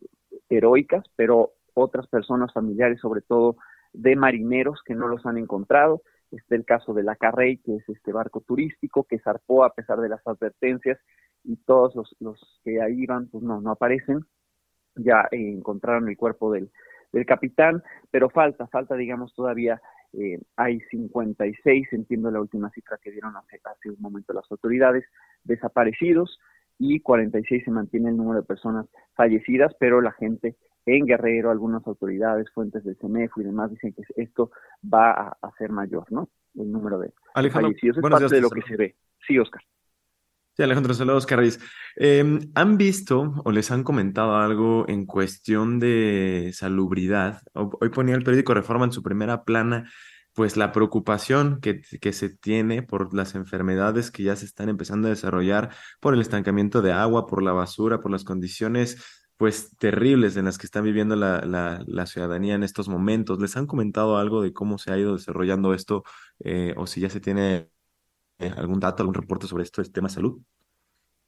[0.50, 3.58] heroicas, pero otras personas familiares, sobre todo
[3.94, 6.02] de marineros que no los han encontrado.
[6.32, 10.00] Está el caso de la Carrey, que es este barco turístico que zarpó a pesar
[10.00, 11.00] de las advertencias
[11.44, 14.26] y todos los, los que ahí iban, pues no, no aparecen.
[14.96, 16.72] Ya eh, encontraron el cuerpo del,
[17.12, 19.82] del capitán, pero falta, falta, digamos, todavía
[20.14, 25.06] eh, hay 56, entiendo la última cifra que dieron hace, hace un momento las autoridades,
[25.44, 26.40] desaparecidos
[26.78, 30.56] y 46 se mantiene el número de personas fallecidas, pero la gente
[30.86, 34.52] en Guerrero, algunas autoridades, fuentes del CEMEFO y demás dicen que esto
[34.92, 36.30] va a, ser mayor, ¿no?
[36.56, 37.98] El número de fallecidos.
[37.98, 38.96] Es parte de lo que se ve.
[39.28, 39.62] Sí, Oscar.
[40.64, 41.60] Alejandro, saludos, Carris.
[41.96, 47.42] Em, ¿Han visto o les han comentado algo en cuestión de salubridad?
[47.54, 49.90] Hoy ponía el periódico Reforma en su primera plana,
[50.34, 51.84] pues la preocupación que,
[52.14, 56.82] se tiene por las enfermedades que ya se están empezando a desarrollar, por el estancamiento
[56.82, 59.04] de agua, por la basura, por las condiciones
[59.38, 61.42] pues terribles en las que está viviendo la,
[61.88, 63.40] la, ciudadanía en estos momentos.
[63.40, 66.04] ¿Les han comentado algo de cómo se ha ido desarrollando esto
[66.40, 67.72] eh, o si ya se tiene
[68.42, 70.42] eh, algún dato, algún reporte sobre esto, este tema de salud?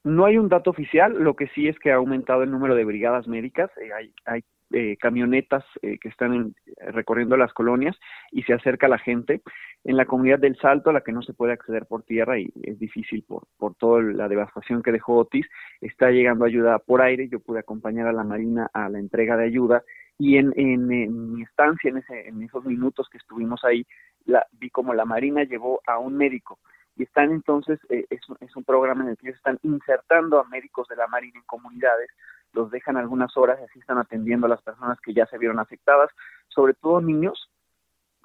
[0.04, 2.84] No hay un dato oficial, lo que sí es que ha aumentado el número de
[2.84, 4.44] brigadas médicas, eh, hay, hay
[4.76, 6.56] eh, camionetas eh, que están
[6.88, 7.96] recorriendo las colonias
[8.32, 9.42] y se acerca la gente.
[9.84, 12.52] En la comunidad del Salto, a la que no se puede acceder por tierra y
[12.64, 15.46] es difícil por, por toda la devastación que dejó Otis,
[15.80, 17.30] está llegando ayuda por aire.
[17.30, 19.84] Yo pude acompañar a la Marina a la entrega de ayuda
[20.18, 23.86] y en, en, mi estancia, en, ese, en esos minutos que estuvimos ahí,
[24.26, 26.60] la, vi como la Marina llevó a un médico
[26.96, 30.44] y están entonces, eh, es, es, un programa en el que ellos están insertando a
[30.46, 32.10] médicos de la Marina en comunidades
[32.54, 35.60] los dejan algunas horas y así están atendiendo a las personas que ya se vieron
[35.60, 36.10] afectadas,
[36.48, 37.50] sobre todo niños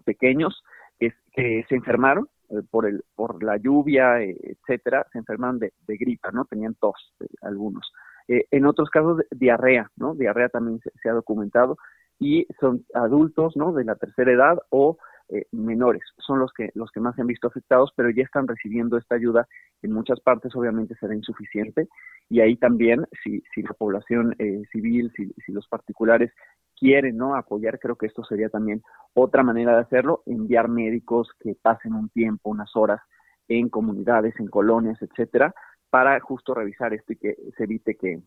[0.05, 0.63] pequeños
[0.99, 6.33] que, se enfermaron eh, por el por la lluvia, eh, etcétera, se enfermaron de, gripa,
[6.33, 6.45] ¿no?
[6.45, 7.93] Tenían tos eh, algunos.
[8.27, 10.15] en otros casos, diarrea, ¿no?
[10.15, 11.79] Diarrea también se, ha documentado
[12.19, 13.73] y son adultos, ¿no?
[13.73, 14.99] De la tercera edad o
[15.31, 16.03] eh, menores.
[16.19, 19.15] Son los que los que más se han visto afectados, pero ya están recibiendo esta
[19.15, 19.47] ayuda.
[19.83, 21.89] En muchas partes obviamente será insuficiente.
[22.29, 26.33] Y ahí también si, si la población eh, civil, si, si, los particulares
[26.77, 28.83] quieren no apoyar, creo que esto sería también
[29.15, 33.01] otra manera de hacerlo, enviar médicos que pasen un tiempo, unas horas
[33.49, 35.55] en comunidades, en colonias, etcétera,
[35.91, 38.21] para justo revisar esto y que se evite que,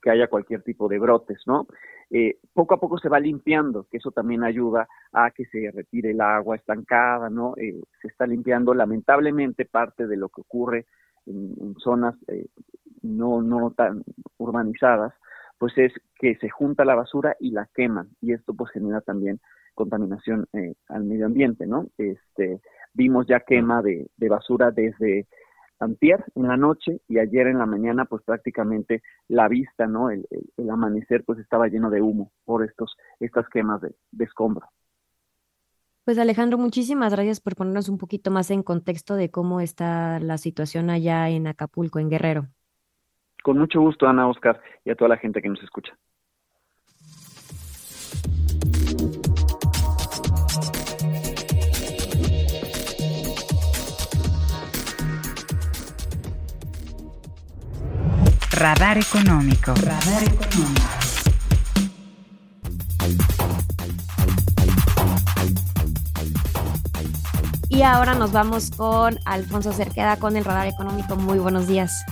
[0.00, 1.66] que haya cualquier tipo de brotes, ¿no?
[2.10, 6.12] Eh, poco a poco se va limpiando, que eso también ayuda a que se retire
[6.12, 7.54] el agua estancada, ¿no?
[7.56, 10.86] Eh, se está limpiando lamentablemente parte de lo que ocurre
[11.26, 12.46] en, zonas eh,
[13.02, 14.04] no, no tan
[14.38, 15.12] urbanizadas,
[15.58, 19.40] pues es que se junta la basura y la queman, y esto pues genera también
[19.74, 20.46] contaminación
[20.88, 21.86] al medio ambiente, ¿no?
[21.98, 22.60] Este,
[22.94, 25.26] vimos ya quema de basura desde
[25.78, 30.10] antier en la noche y ayer en la mañana pues prácticamente la vista, ¿no?
[30.10, 30.26] El,
[30.70, 34.68] amanecer pues estaba lleno de humo por estos, estas quemas de, de escombro.
[36.04, 40.38] Pues Alejandro, muchísimas gracias por ponernos un poquito más en contexto de cómo está la
[40.38, 42.46] situación allá en Acapulco, en Guerrero.
[43.42, 45.96] Con mucho gusto, Ana, Oscar, y a toda la gente que nos escucha.
[58.56, 59.74] Radar Económico.
[59.74, 60.80] Radar Económico.
[67.68, 71.16] Y ahora nos vamos con Alfonso Cerqueda con el Radar Económico.
[71.16, 72.02] Muy buenos días.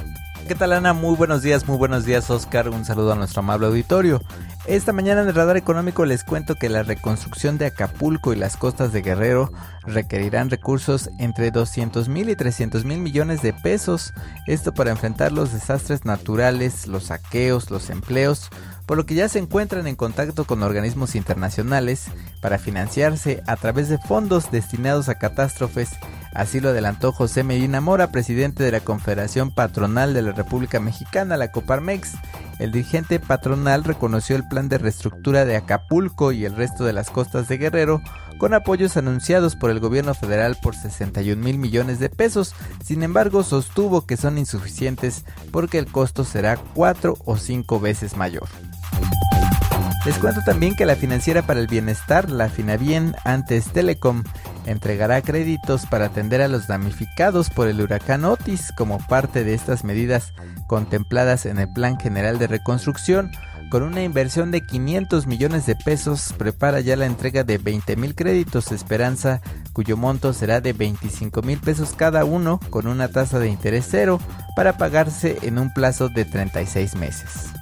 [0.46, 0.92] ¿Qué tal Ana?
[0.92, 4.20] Muy buenos días, muy buenos días Oscar, un saludo a nuestro amable auditorio.
[4.66, 8.58] Esta mañana en el radar económico les cuento que la reconstrucción de Acapulco y las
[8.58, 9.50] costas de Guerrero
[9.86, 14.12] requerirán recursos entre 200 mil y 300 mil millones de pesos,
[14.46, 18.50] esto para enfrentar los desastres naturales, los saqueos, los empleos,
[18.86, 22.06] por lo que ya se encuentran en contacto con organismos internacionales
[22.40, 25.90] para financiarse a través de fondos destinados a catástrofes.
[26.34, 31.36] Así lo adelantó José Medina Mora, presidente de la Confederación Patronal de la República Mexicana,
[31.36, 32.12] la Coparmex.
[32.58, 37.10] El dirigente patronal reconoció el plan de reestructura de Acapulco y el resto de las
[37.10, 38.00] costas de Guerrero
[38.44, 42.54] con apoyos anunciados por el gobierno federal por 61 mil millones de pesos.
[42.84, 48.46] Sin embargo, sostuvo que son insuficientes porque el costo será cuatro o cinco veces mayor.
[50.04, 54.24] Les cuento también que la financiera para el bienestar, la Finabien, antes Telecom,
[54.66, 59.84] entregará créditos para atender a los damnificados por el huracán Otis como parte de estas
[59.84, 60.34] medidas
[60.66, 63.32] contempladas en el Plan General de Reconstrucción.
[63.74, 68.14] Con una inversión de 500 millones de pesos, prepara ya la entrega de 20 mil
[68.14, 69.40] créditos Esperanza,
[69.72, 74.20] cuyo monto será de 25 mil pesos cada uno, con una tasa de interés cero,
[74.54, 77.52] para pagarse en un plazo de 36 meses.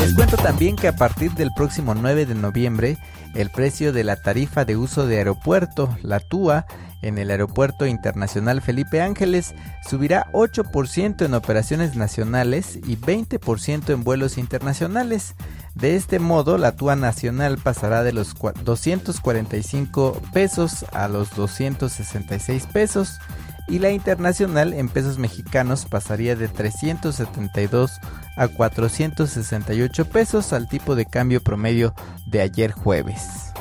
[0.00, 2.96] Les cuento también que a partir del próximo 9 de noviembre,
[3.34, 6.64] el precio de la tarifa de uso de aeropuerto, la TUA,
[7.02, 9.54] en el Aeropuerto Internacional Felipe Ángeles
[9.88, 15.34] subirá 8% en operaciones nacionales y 20% en vuelos internacionales.
[15.74, 23.18] De este modo, la TUA nacional pasará de los 245 pesos a los 266 pesos
[23.70, 28.00] y la internacional en pesos mexicanos pasaría de 372
[28.36, 31.94] a 468 pesos al tipo de cambio promedio
[32.26, 33.52] de ayer jueves.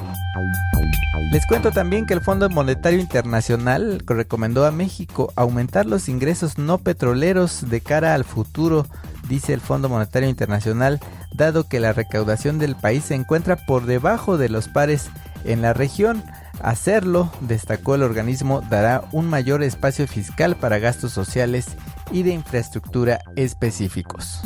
[1.32, 6.80] Les cuento también que el Fondo Monetario Internacional recomendó a México aumentar los ingresos no
[6.80, 8.88] petroleros de cara al futuro,
[9.28, 11.00] dice el Fondo Monetario Internacional,
[11.32, 15.12] dado que la recaudación del país se encuentra por debajo de los pares
[15.46, 16.24] en la región.
[16.62, 21.68] Hacerlo, destacó el organismo, dará un mayor espacio fiscal para gastos sociales
[22.12, 24.42] y de infraestructura específicos.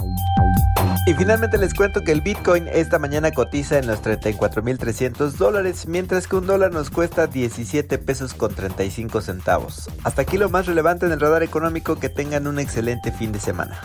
[1.06, 6.28] Y finalmente les cuento que el Bitcoin esta mañana cotiza en los 34.300 dólares, mientras
[6.28, 9.90] que un dólar nos cuesta 17 pesos con 35 centavos.
[10.04, 13.40] Hasta aquí lo más relevante en el radar económico, que tengan un excelente fin de
[13.40, 13.82] semana.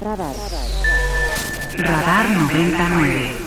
[0.00, 0.34] Radar.
[1.78, 3.41] Radar 99.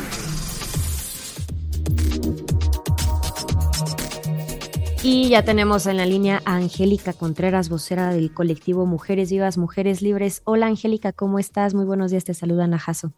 [5.07, 10.01] Y ya tenemos en la línea a Angélica Contreras, vocera del colectivo Mujeres Vivas, Mujeres
[10.01, 10.41] Libres.
[10.45, 11.75] Hola Angélica, ¿cómo estás?
[11.75, 13.13] Muy buenos días, te saluda Najaso.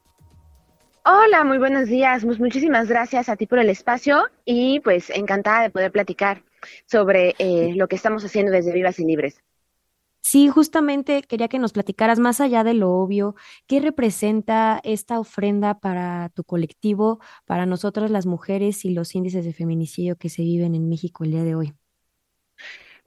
[1.05, 2.25] Hola, muy buenos días.
[2.25, 6.43] Pues muchísimas gracias a ti por el espacio y pues encantada de poder platicar
[6.87, 9.41] sobre eh, lo que estamos haciendo desde Vivas y Libres.
[10.29, 13.35] Sí, justamente quería que nos platicaras más allá de lo obvio,
[13.65, 19.53] ¿qué representa esta ofrenda para tu colectivo, para nosotras las mujeres y los índices de
[19.53, 21.76] feminicidio que se viven en México el día de hoy?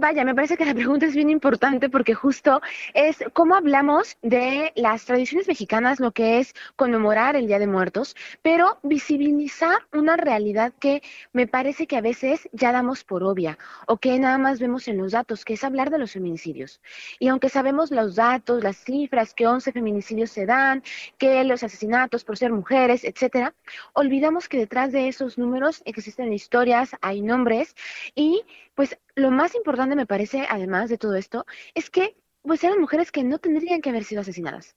[0.00, 2.62] Vaya, me parece que la pregunta es bien importante porque justo
[2.94, 8.16] es cómo hablamos de las tradiciones mexicanas, lo que es conmemorar el Día de Muertos,
[8.40, 11.02] pero visibilizar una realidad que
[11.34, 14.96] me parece que a veces ya damos por obvia o que nada más vemos en
[14.96, 16.80] los datos, que es hablar de los feminicidios.
[17.18, 20.82] Y aunque sabemos los datos, las cifras, que 11 feminicidios se dan,
[21.18, 23.52] que los asesinatos por ser mujeres, etcétera,
[23.92, 27.76] olvidamos que detrás de esos números existen historias, hay nombres
[28.14, 28.42] y
[28.80, 33.12] pues lo más importante me parece, además de todo esto, es que pues eran mujeres
[33.12, 34.74] que no tendrían que haber sido asesinadas,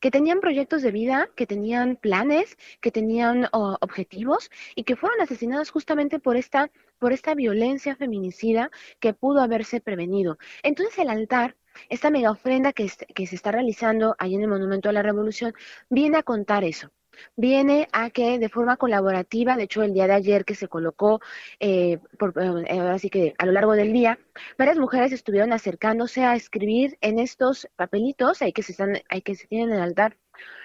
[0.00, 5.70] que tenían proyectos de vida, que tenían planes, que tenían objetivos y que fueron asesinadas
[5.70, 10.36] justamente por esta, por esta violencia feminicida que pudo haberse prevenido.
[10.64, 11.54] Entonces el altar
[11.88, 15.54] esta mega ofrenda que, que, se está realizando ahí en el Monumento a la Revolución
[15.88, 16.90] viene a contar eso
[17.36, 21.20] viene a que de forma colaborativa, de hecho el día de ayer que se colocó,
[21.60, 24.18] eh, por, eh, así que a lo largo del día,
[24.58, 29.34] varias mujeres estuvieron acercándose a escribir en estos papelitos, hay que se están, hay que
[29.34, 30.16] se tienen en el altar,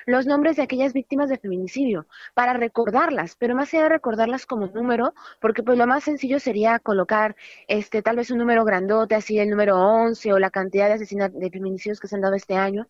[0.06, 4.68] los nombres de aquellas víctimas de feminicidio para recordarlas, pero más allá de recordarlas como
[4.68, 7.36] número, porque pues lo más sencillo sería colocar
[7.68, 11.40] este tal vez un número grandote, así el número 11 o la cantidad de asesinatos
[11.40, 12.88] de feminicidios que se han dado este año.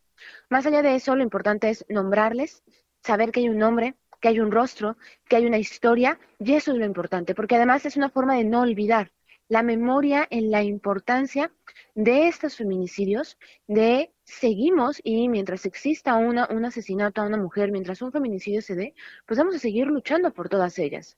[0.50, 2.64] Más allá de eso, lo importante es nombrarles,
[3.10, 4.96] saber que hay un nombre, que hay un rostro,
[5.28, 8.44] que hay una historia, y eso es lo importante, porque además es una forma de
[8.44, 9.12] no olvidar
[9.48, 11.52] la memoria en la importancia
[11.96, 18.04] de estos feminicidios, de seguimos y mientras exista una, un asesinato a una mujer, mientras
[18.04, 18.94] un feminicidio se dé,
[19.26, 21.18] pues vamos a seguir luchando por todas ellas.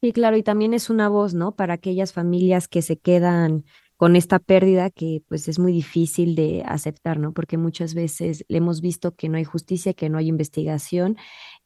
[0.00, 1.54] Y claro, y también es una voz, ¿no?
[1.54, 3.66] Para aquellas familias que se quedan
[4.00, 7.34] con esta pérdida que pues es muy difícil de aceptar, ¿no?
[7.34, 11.18] Porque muchas veces le hemos visto que no hay justicia, que no hay investigación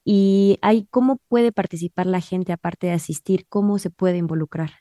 [0.05, 4.73] y hay cómo puede participar la gente aparte de asistir, cómo se puede involucrar.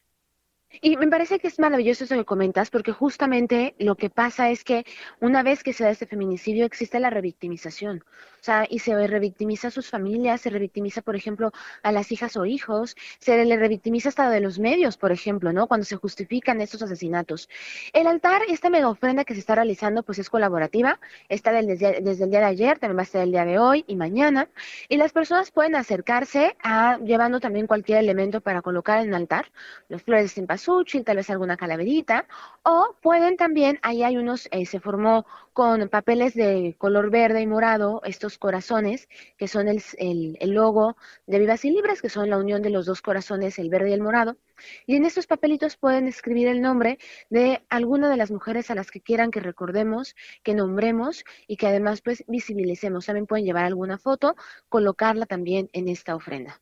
[0.81, 4.63] Y me parece que es maravilloso eso que comentas, porque justamente lo que pasa es
[4.63, 4.83] que
[5.21, 8.03] una vez que se da este feminicidio existe la revictimización.
[8.43, 12.45] Sea, y se revictimiza a sus familias, se revictimiza, por ejemplo, a las hijas o
[12.45, 15.67] hijos, se le revictimiza hasta de los medios, por ejemplo, ¿no?
[15.67, 17.47] Cuando se justifican estos asesinatos.
[17.93, 22.25] El altar, esta mega ofrenda que se está realizando, pues es colaborativa, está desde, desde
[22.25, 24.49] el día de ayer, también va a estar el día de hoy y mañana,
[24.89, 29.53] y las personas pueden acercarse a llevando también cualquier elemento para colocar en el altar,
[29.87, 32.27] las flores de cempasúchil, tal vez alguna calaverita,
[32.63, 37.47] o pueden también, ahí hay unos, eh, se formó con papeles de color verde y
[37.47, 39.07] morado, estos corazones,
[39.37, 40.95] que son el, el, logo
[41.27, 43.93] de Vivas y Libres, que son la unión de los dos corazones, el verde y
[43.93, 44.37] el morado.
[44.85, 48.91] Y en estos papelitos pueden escribir el nombre de alguna de las mujeres a las
[48.91, 53.05] que quieran que recordemos, que nombremos y que además pues visibilicemos.
[53.05, 54.35] También pueden llevar alguna foto,
[54.69, 56.61] colocarla también en esta ofrenda.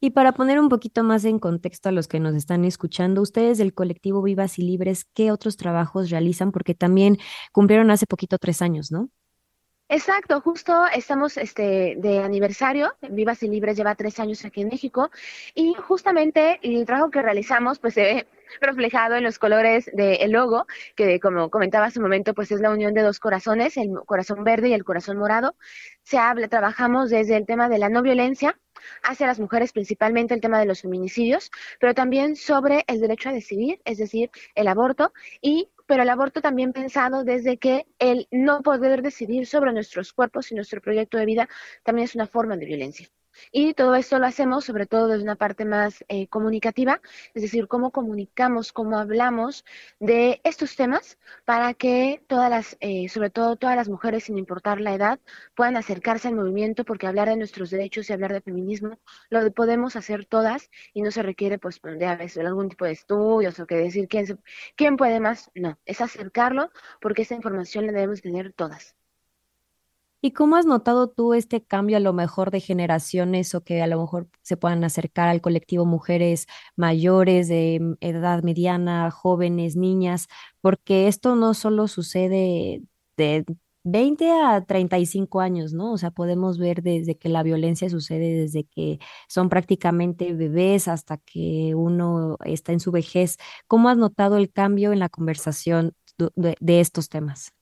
[0.00, 3.58] Y para poner un poquito más en contexto a los que nos están escuchando, ustedes
[3.58, 6.52] del colectivo Vivas y Libres, ¿qué otros trabajos realizan?
[6.52, 7.18] Porque también
[7.52, 9.10] cumplieron hace poquito tres años, ¿no?
[9.90, 15.10] Exacto, justo estamos este, de aniversario, Vivas y Libres lleva tres años aquí en México
[15.54, 18.26] y justamente el trabajo que realizamos pues se ve
[18.60, 22.70] reflejado en los colores del logo, que como comentaba hace un momento, pues es la
[22.70, 25.56] unión de dos corazones, el corazón verde y el corazón morado.
[26.02, 28.58] Se habla, trabajamos desde el tema de la no violencia
[29.02, 31.50] hacia las mujeres, principalmente el tema de los feminicidios,
[31.80, 36.42] pero también sobre el derecho a decidir, es decir, el aborto y pero el aborto
[36.42, 41.24] también pensado desde que el no poder decidir sobre nuestros cuerpos y nuestro proyecto de
[41.24, 41.48] vida
[41.82, 43.08] también es una forma de violencia.
[43.52, 47.00] Y todo esto lo hacemos sobre todo desde una parte más eh, comunicativa,
[47.34, 49.64] es decir, cómo comunicamos, cómo hablamos
[50.00, 54.80] de estos temas para que todas las, eh, sobre todo todas las mujeres, sin importar
[54.80, 55.20] la edad,
[55.54, 58.98] puedan acercarse al movimiento, porque hablar de nuestros derechos y hablar de feminismo
[59.30, 62.92] lo podemos hacer todas y no se requiere, pues, de a veces algún tipo de
[62.92, 64.26] estudios o que decir quién,
[64.76, 65.50] quién puede más.
[65.54, 66.70] No, es acercarlo
[67.00, 68.97] porque esa información la debemos tener todas.
[70.20, 73.86] ¿Y cómo has notado tú este cambio a lo mejor de generaciones o que a
[73.86, 76.46] lo mejor se puedan acercar al colectivo mujeres
[76.76, 80.26] mayores de mm, edad mediana, jóvenes, niñas?
[80.60, 82.82] Porque esto no solo sucede
[83.16, 83.44] de
[83.84, 85.92] 20 a 35 años, ¿no?
[85.92, 88.98] O sea, podemos ver desde que la violencia sucede, desde que
[89.28, 93.36] son prácticamente bebés hasta que uno está en su vejez.
[93.68, 95.94] ¿Cómo has notado el cambio en la conversación
[96.36, 97.57] de estos temas?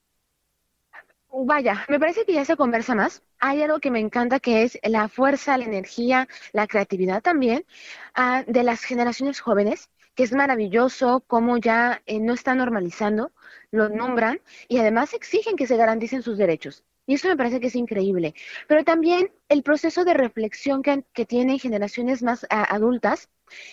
[1.44, 3.22] Vaya, me parece que ya se conversa más.
[3.38, 7.64] Hay algo que me encanta que es la fuerza, la energía, la creatividad también
[8.14, 13.32] ah, de las generaciones jóvenes, que es maravilloso cómo ya eh, no están normalizando,
[13.70, 16.84] lo nombran y además exigen que se garanticen sus derechos.
[17.06, 18.34] Y eso me parece que es increíble.
[18.66, 23.28] Pero también el proceso de reflexión que, que tienen generaciones más ah, adultas,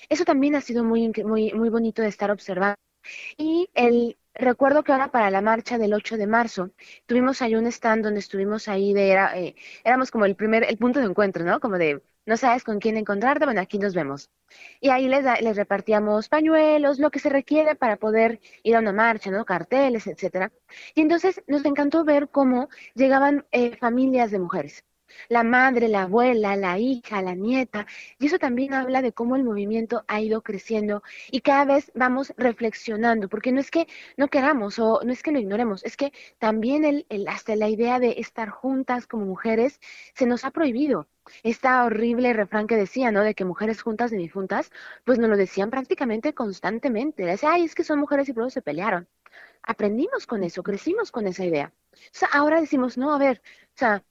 [0.09, 2.78] eso también ha sido muy, muy, muy bonito de estar observando.
[3.38, 6.71] Y el recuerdo que ahora para la marcha del 8 de marzo
[7.05, 10.77] tuvimos ahí un stand donde estuvimos ahí de era, eh, éramos como el primer el
[10.77, 14.29] punto de encuentro no como de no sabes con quién encontrarte bueno aquí nos vemos
[14.81, 18.93] y ahí les les repartíamos pañuelos lo que se requiere para poder ir a una
[18.93, 20.51] marcha no carteles etcétera.
[20.95, 24.84] Y entonces nos encantó ver cómo llegaban eh, familias de mujeres
[25.30, 27.86] la madre, la abuela, la hija, la nieta.
[28.20, 32.34] Y eso también habla de cómo el movimiento ha ido creciendo y cada vez vamos
[32.38, 33.88] reflexionando, porque no es que
[34.18, 37.70] no queramos o no es que lo ignoremos, es que también el, el, hasta la
[37.70, 39.80] idea de estar juntas como mujeres
[40.14, 41.07] se nos ha prohibido.
[41.43, 43.22] Esta horrible refrán que decía, ¿no?
[43.24, 44.72] De que mujeres juntas ni difuntas,
[45.05, 47.24] pues nos lo decían prácticamente constantemente.
[47.26, 49.07] Decía, ay, es que son mujeres y luego se pelearon.
[49.64, 51.74] Aprendimos con eso, crecimos con esa idea.
[52.32, 53.41] Ahora decimos, no, a ver,
[53.76, 54.03] o sea,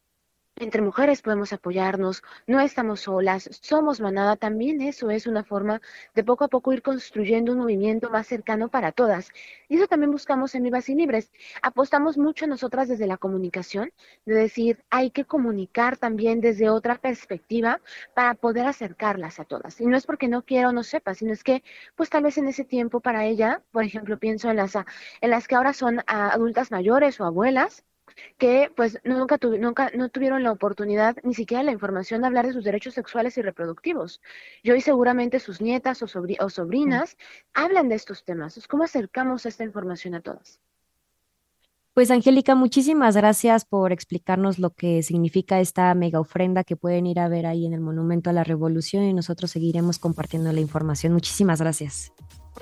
[0.56, 5.80] entre mujeres podemos apoyarnos, no estamos solas, somos manada, también eso es una forma
[6.14, 9.30] de poco a poco ir construyendo un movimiento más cercano para todas.
[9.68, 11.32] Y eso también buscamos en Vivas y Libres.
[11.62, 13.92] Apostamos mucho nosotras desde la comunicación,
[14.26, 17.80] de decir, hay que comunicar también desde otra perspectiva
[18.14, 19.80] para poder acercarlas a todas.
[19.80, 21.62] Y no es porque no quiera o no sepa, sino es que,
[21.96, 25.48] pues tal vez en ese tiempo para ella, por ejemplo, pienso en las, en las
[25.48, 27.84] que ahora son adultas mayores o abuelas,
[28.38, 32.52] que pues nunca, nunca no tuvieron la oportunidad ni siquiera la información de hablar de
[32.52, 34.20] sus derechos sexuales y reproductivos.
[34.62, 36.06] Y hoy seguramente sus nietas o,
[36.40, 37.16] o sobrinas
[37.54, 38.66] hablan de estos temas.
[38.68, 40.60] ¿Cómo acercamos esta información a todas?
[41.94, 47.20] Pues Angélica, muchísimas gracias por explicarnos lo que significa esta mega ofrenda que pueden ir
[47.20, 51.12] a ver ahí en el Monumento a la Revolución y nosotros seguiremos compartiendo la información.
[51.12, 52.10] Muchísimas gracias.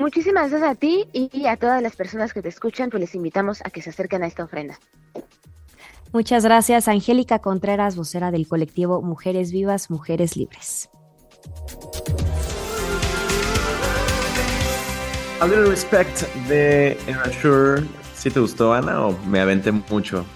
[0.00, 3.60] Muchísimas gracias a ti y a todas las personas que te escuchan, pues les invitamos
[3.64, 4.80] a que se acerquen a esta ofrenda.
[6.12, 10.90] Muchas gracias, Angélica Contreras, vocera del colectivo Mujeres Vivas, Mujeres Libres.
[15.40, 17.82] A Little Respect de Erasure.
[18.12, 20.26] ¿Sí te gustó, Ana, o me aventé mucho?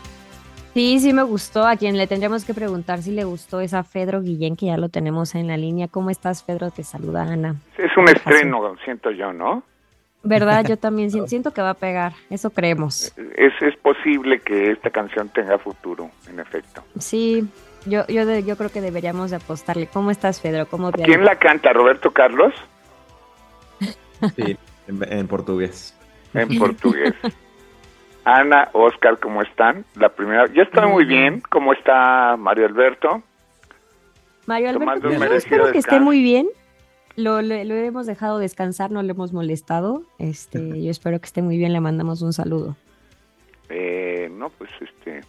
[0.74, 1.66] Sí, sí me gustó.
[1.66, 4.76] A quien le tendríamos que preguntar si le gustó es a Fedro Guillén, que ya
[4.76, 5.88] lo tenemos en la línea.
[5.88, 6.70] ¿Cómo estás, Fedro?
[6.70, 7.56] Te saluda Ana.
[7.76, 9.64] Es un estreno, siento yo, ¿no?
[10.24, 10.64] ¿Verdad?
[10.68, 12.14] Yo también siento que va a pegar.
[12.30, 13.12] Eso creemos.
[13.36, 16.82] Es, es posible que esta canción tenga futuro, en efecto.
[16.98, 17.48] Sí,
[17.86, 19.86] yo, yo, yo creo que deberíamos de apostarle.
[19.86, 20.66] ¿Cómo estás, Fedro?
[20.66, 21.72] ¿Cómo ¿Quién la canta?
[21.72, 22.54] ¿Roberto Carlos?
[24.36, 24.56] Sí,
[24.86, 25.94] en, portugués.
[26.32, 27.12] En portugués.
[28.24, 29.84] Ana, Oscar, ¿cómo están?
[29.96, 31.42] La primera, yo estoy muy bien.
[31.50, 33.22] ¿Cómo está Mario Alberto?
[34.46, 36.48] Mario Alberto, yo espero que esté muy bien.
[37.16, 40.02] Lo, lo, hemos dejado descansar, no le hemos molestado.
[40.18, 41.72] Este, yo espero que esté muy bien.
[41.72, 42.76] Le mandamos un saludo.
[43.68, 45.20] Eh, no, pues este,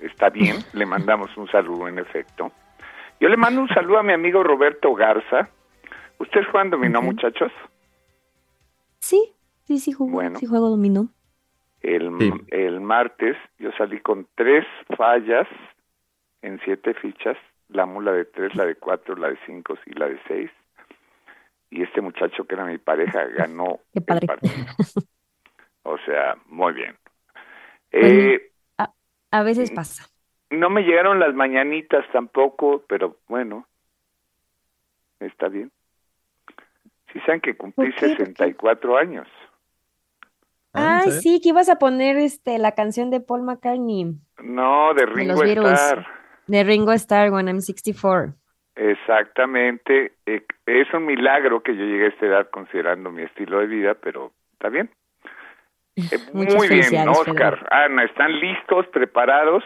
[0.00, 0.56] está bien.
[0.72, 2.52] le mandamos un saludo, en efecto.
[3.20, 5.50] Yo le mando un saludo a mi amigo Roberto Garza.
[6.18, 7.52] ¿Ustedes juegan dominó, muchachos?
[8.98, 9.32] Sí,
[9.64, 11.08] sí, sí juego, sí juego dominó.
[11.82, 12.10] El,
[12.48, 14.64] el martes yo salí con tres
[14.96, 15.46] fallas
[16.40, 17.36] en siete fichas,
[17.68, 20.50] la mula de tres, la de cuatro, la de cinco y la de seis.
[21.74, 24.28] Y este muchacho que era mi pareja ganó Qué padre.
[25.86, 26.96] O sea, muy bien.
[27.92, 28.52] Eh,
[29.30, 30.08] a, veces pasa.
[30.48, 33.68] No me llegaron las mañanitas tampoco, pero bueno,
[35.20, 35.70] está bien.
[37.12, 39.28] Sí saben que cumplí 64 años.
[40.72, 44.16] Ay, sí, que ibas a poner este la canción de Paul McCartney.
[44.42, 46.06] No, de Ringo Starr.
[46.46, 48.34] De Ringo Starr, When I'm 64.
[48.76, 50.12] Exactamente.
[50.26, 53.94] Eh, es un milagro que yo llegue a esta edad considerando mi estilo de vida,
[53.94, 54.90] pero está bien.
[55.96, 56.02] Eh,
[56.32, 57.66] muy bien, Oscar.
[57.70, 59.62] Ana, ¿están listos, preparados?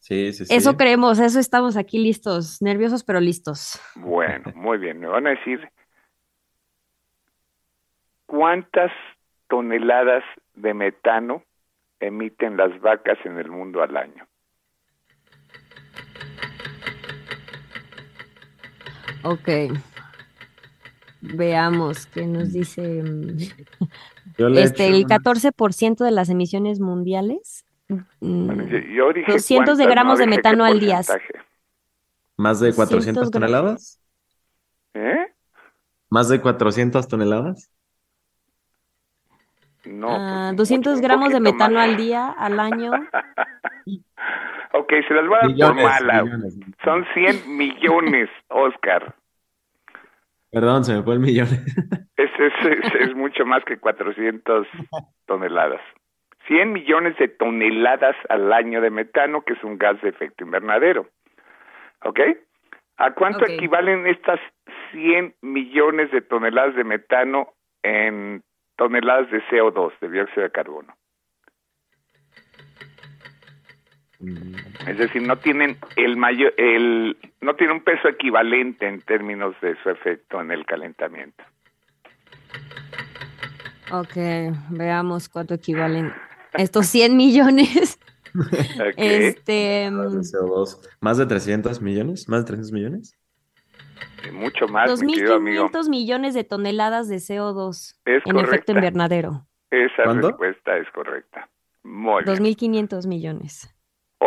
[0.00, 0.54] Sí, sí, sí.
[0.54, 3.80] Eso creemos, eso estamos aquí listos, nerviosos pero listos.
[3.96, 5.00] Bueno, muy bien.
[5.00, 5.68] Me van a decir
[8.26, 8.92] cuántas
[9.48, 10.22] toneladas
[10.54, 11.42] de metano
[12.00, 14.26] emiten las vacas en el mundo al año.
[19.26, 19.48] Ok.
[21.20, 23.02] Veamos qué nos dice.
[23.02, 23.38] Mm,
[24.56, 27.64] este, el 14% de las emisiones mundiales.
[28.20, 28.50] Mm,
[28.94, 31.00] yo 200 de gramos de metano al día.
[32.36, 34.00] ¿Más de 400 toneladas?
[34.94, 35.26] ¿Eh?
[36.08, 37.70] ¿Más de 400 toneladas?
[39.84, 40.52] No.
[40.54, 42.92] 200 pues, gramos de metano al día, al año.
[44.72, 46.24] ok, se las voy a dar por mala.
[46.84, 49.14] Son 100 millones, Oscar.
[50.50, 51.48] Perdón, se me fue el millón.
[52.16, 54.66] es, es, es, mucho más que 400
[55.26, 55.80] toneladas.
[56.46, 61.08] 100 millones de toneladas al año de metano, que es un gas de efecto invernadero.
[62.04, 62.20] ¿Ok?
[62.98, 64.40] ¿A cuánto equivalen estas
[64.92, 67.52] 100 millones de toneladas de metano
[67.82, 68.42] en
[68.76, 70.94] toneladas de CO2, de dióxido de carbono.
[73.72, 74.05] Mm.
[74.86, 79.76] Es decir, no tienen el mayor, el, no tiene un peso equivalente en términos de
[79.82, 81.44] su efecto en el calentamiento.
[83.92, 84.16] Ok,
[84.70, 86.12] veamos cuánto equivalen
[86.54, 87.98] estos 100 millones.
[88.98, 89.90] Este,
[91.00, 92.28] ¿Más de 300 millones?
[92.28, 93.16] ¿Más de 300 millones?
[94.32, 99.46] mucho más, 2.500 millones de toneladas de CO2 en efecto invernadero.
[99.70, 101.48] Esa respuesta es correcta.
[101.82, 103.75] Muy 2.500 millones.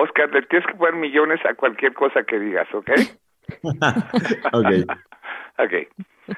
[0.01, 2.89] Oscar, le tienes que poner millones a cualquier cosa que digas, ¿ok?
[4.53, 4.65] ok.
[5.57, 6.35] ok.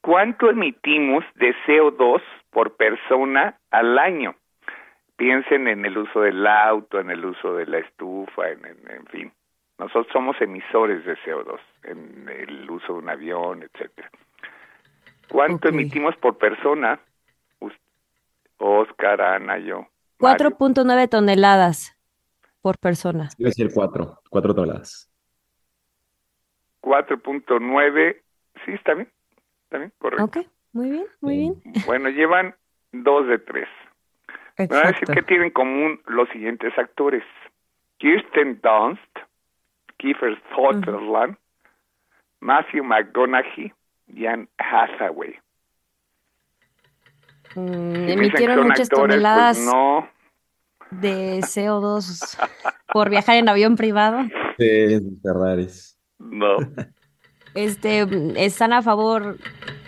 [0.00, 4.34] ¿Cuánto emitimos de CO2 por persona al año?
[5.16, 9.32] Piensen en el uso del auto, en el uso de la estufa, en, en fin.
[9.78, 14.10] Nosotros somos emisores de CO2 en el uso de un avión, etcétera.
[15.28, 17.00] ¿Cuánto emitimos por persona?
[18.58, 19.88] Oscar, Ana, yo.
[20.20, 21.96] 4.9 toneladas
[22.62, 23.28] por persona.
[23.36, 25.10] Quiero decir 4, 4 toneladas.
[26.80, 28.16] 4.9,
[28.64, 29.08] sí, está bien,
[29.64, 30.24] está bien, correcto.
[30.24, 30.38] Ok,
[30.72, 31.62] muy bien, muy bien.
[31.86, 32.54] Bueno, llevan
[32.92, 33.68] dos de tres.
[34.58, 37.24] Me van a decir que tienen en común los siguientes actores.
[37.98, 39.18] Kirsten Dunst,
[39.96, 41.36] Kiefer Sutherland,
[42.40, 43.72] Matthew McConaughey
[44.08, 45.38] y Anne Hathaway.
[47.54, 49.58] Mm, emitieron muchas pues, toneladas
[51.00, 52.38] de CO2
[52.92, 54.22] por viajar en avión privado.
[54.58, 55.98] Sí, Ferraris.
[56.18, 56.56] No.
[57.54, 59.36] Este, ¿están a favor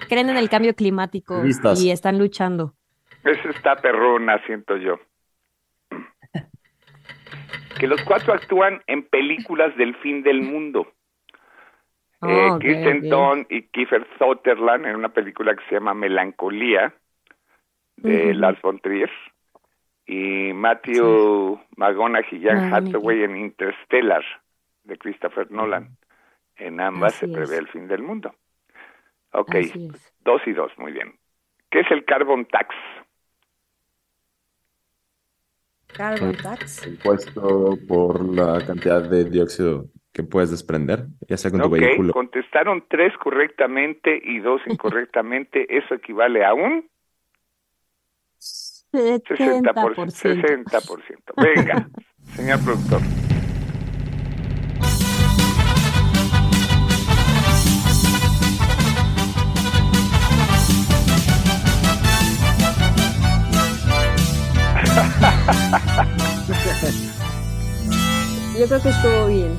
[0.09, 1.43] creen en el cambio climático
[1.77, 2.75] y están luchando.
[3.25, 4.99] Eso está perrona, siento yo.
[7.79, 10.93] Que los cuatro actúan en películas del fin del mundo.
[12.23, 13.05] eh, Oh, ok, Kristen ok.
[13.05, 16.95] Dunst y Kiefer Sutherland en una película que se llama Melancolía
[17.97, 18.35] de.
[18.35, 19.11] Lars von Trier
[20.07, 22.71] y Matthew McConaughey y Anne McConaughey.
[22.71, 24.25] Hathaway en Interstellar
[24.85, 25.91] de Christopher Nolan.
[26.57, 27.59] En ambas Así se prevé es.
[27.59, 28.35] el fin del mundo.
[29.33, 30.15] Ok, Así es.
[30.21, 31.19] dos y dos, muy bien.
[31.71, 32.75] ¿Qué es el carbon tax?
[35.93, 36.87] Carbon tax.
[36.87, 42.13] Impuesto por la cantidad de dióxido que puedes desprender, ya sea con tu Ok, vehículo.
[42.13, 45.77] contestaron tres correctamente y dos incorrectamente.
[45.77, 46.89] Eso equivale a un
[48.95, 49.37] 60%.
[49.37, 50.23] 70%.
[50.23, 51.03] 60%.
[51.37, 51.89] Venga,
[52.37, 53.01] señor productor.
[68.59, 69.59] Yo creo que estuvo bien.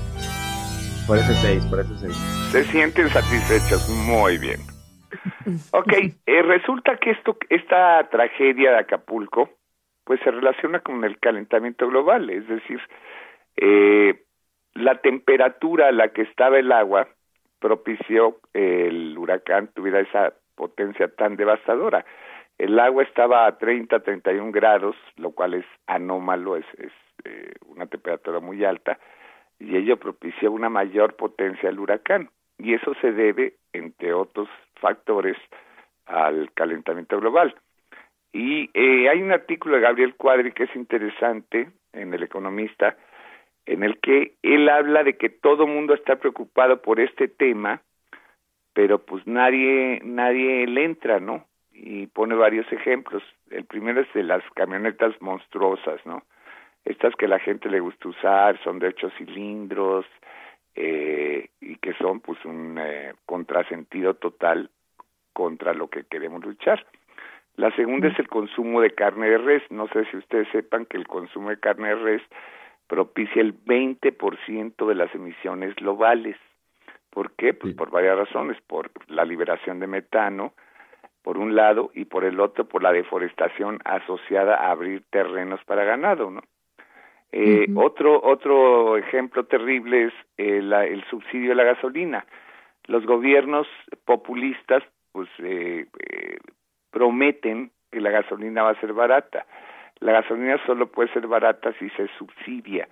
[1.07, 2.15] Parece seis, parece seis.
[2.51, 3.87] Se sienten satisfechos.
[3.89, 4.74] Muy bien.
[5.71, 5.93] Ok,
[6.25, 9.49] eh, resulta que esto, esta tragedia de Acapulco,
[10.03, 12.79] pues se relaciona con el calentamiento global, es decir,
[13.57, 14.23] eh,
[14.73, 17.07] la temperatura a la que estaba el agua
[17.59, 22.05] propició el huracán tuviera esa potencia tan devastadora.
[22.57, 26.91] El agua estaba a 30, 31 grados, lo cual es anómalo, es, es
[27.25, 28.99] eh, una temperatura muy alta,
[29.59, 32.29] y ello propició una mayor potencia del huracán.
[32.57, 35.37] Y eso se debe, entre otros factores,
[36.05, 37.55] al calentamiento global.
[38.31, 42.97] Y eh, hay un artículo de Gabriel Cuadri que es interesante en El Economista,
[43.65, 47.81] en el que él habla de que todo mundo está preocupado por este tema,
[48.73, 51.45] pero pues nadie, nadie le entra, ¿no?
[51.71, 53.23] Y pone varios ejemplos.
[53.49, 56.23] El primero es de las camionetas monstruosas, ¿no?
[56.83, 60.05] Estas que la gente le gusta usar, son de ocho cilindros,
[60.75, 64.69] eh, y que son pues un eh, contrasentido total
[65.33, 66.85] contra lo que queremos luchar.
[67.55, 69.63] La segunda es el consumo de carne de res.
[69.69, 72.21] No sé si ustedes sepan que el consumo de carne de res
[72.87, 76.37] propicia el 20% de las emisiones globales.
[77.09, 77.53] ¿Por qué?
[77.53, 80.53] Pues por varias razones, por la liberación de metano,
[81.23, 85.85] por un lado, y por el otro, por la deforestación asociada a abrir terrenos para
[85.85, 86.41] ganado, ¿no?
[87.37, 92.25] Eh, Otro otro ejemplo terrible es eh, la- el subsidio de la gasolina.
[92.87, 93.67] Los gobiernos
[94.05, 96.37] populistas, pues, eh, eh,
[96.91, 99.45] prometen que la gasolina va a ser barata.
[99.99, 102.87] La gasolina solo puede ser barata si se subsidia.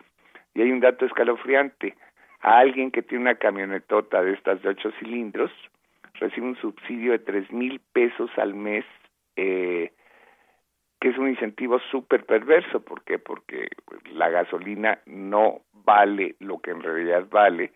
[0.54, 1.96] Y hay un dato escalofriante.
[2.41, 5.52] A alguien que tiene una camionetota de estas de ocho cilindros
[6.20, 8.84] recibe un subsidio de tres mil pesos al mes,
[9.38, 9.91] eh,
[11.04, 12.80] que es un incentivo súper perverso.
[12.80, 13.20] ¿Por qué?
[13.20, 17.74] Porque pues, la gasolina no vale lo que en realidad vale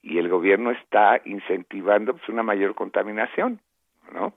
[0.00, 3.60] y el gobierno está incentivando pues, una mayor contaminación,
[4.10, 4.32] ¿no?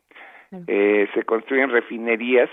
[0.67, 2.49] Eh, se construyen refinerías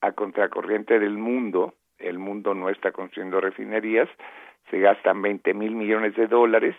[0.00, 4.08] a contracorriente del mundo, el mundo no está construyendo refinerías,
[4.70, 6.76] se gastan 20 mil millones de dólares,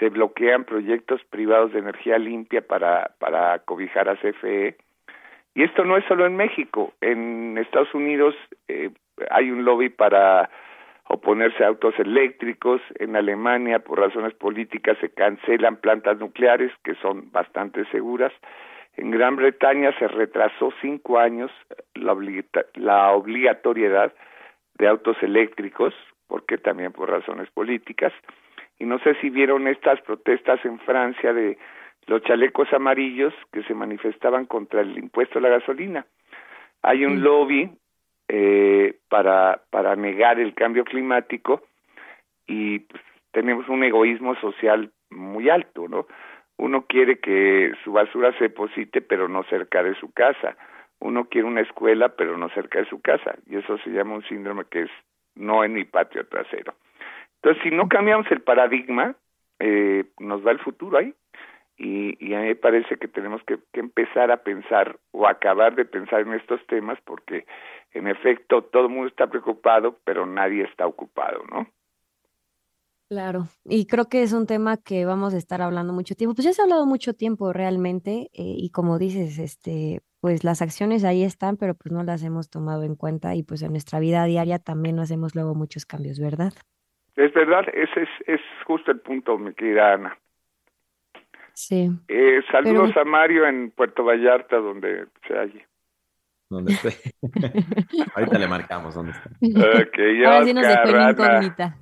[0.00, 4.76] se bloquean proyectos privados de energía limpia para, para cobijar a CFE,
[5.54, 8.34] y esto no es solo en México, en Estados Unidos
[8.68, 8.90] eh,
[9.30, 10.50] hay un lobby para
[11.08, 17.30] oponerse a autos eléctricos, en Alemania por razones políticas se cancelan plantas nucleares que son
[17.32, 18.32] bastante seguras,
[18.96, 21.50] en Gran Bretaña se retrasó cinco años
[21.94, 22.16] la,
[22.74, 24.12] la obligatoriedad
[24.74, 25.94] de autos eléctricos,
[26.26, 28.12] porque también por razones políticas.
[28.78, 31.58] Y no sé si vieron estas protestas en Francia de
[32.10, 36.04] los chalecos amarillos que se manifestaban contra el impuesto a la gasolina.
[36.82, 37.70] Hay un lobby
[38.26, 41.62] eh, para, para negar el cambio climático
[42.48, 43.00] y pues,
[43.30, 46.08] tenemos un egoísmo social muy alto, ¿no?
[46.56, 50.56] Uno quiere que su basura se deposite, pero no cerca de su casa.
[50.98, 53.36] Uno quiere una escuela, pero no cerca de su casa.
[53.46, 54.90] Y eso se llama un síndrome que es
[55.36, 56.74] no en mi patio trasero.
[57.36, 59.14] Entonces, si no cambiamos el paradigma,
[59.60, 61.14] eh, nos va el futuro ahí.
[61.82, 65.74] Y, y a mí me parece que tenemos que, que empezar a pensar o acabar
[65.74, 67.46] de pensar en estos temas porque,
[67.92, 71.66] en efecto, todo el mundo está preocupado, pero nadie está ocupado, ¿no?
[73.08, 76.34] Claro, y creo que es un tema que vamos a estar hablando mucho tiempo.
[76.34, 80.60] Pues ya se ha hablado mucho tiempo realmente, eh, y como dices, este, pues las
[80.60, 84.00] acciones ahí están, pero pues no las hemos tomado en cuenta y pues en nuestra
[84.00, 86.52] vida diaria también no hacemos luego muchos cambios, ¿verdad?
[87.16, 90.18] Es verdad, ese es, es justo el punto, mi querida Ana.
[91.54, 91.90] Sí.
[92.08, 95.66] Eh, saludos a Mario en Puerto Vallarta, donde se halle.
[96.48, 96.96] ¿Dónde esté?
[98.14, 99.30] Ahorita le marcamos dónde está.
[99.30, 101.76] Ok, Ahora sí nos dejó en incógnita.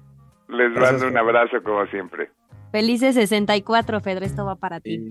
[0.48, 1.18] Les Gracias, mando un Fer.
[1.20, 2.30] abrazo como siempre.
[2.72, 4.98] Felices 64, Fedro, esto va para ti.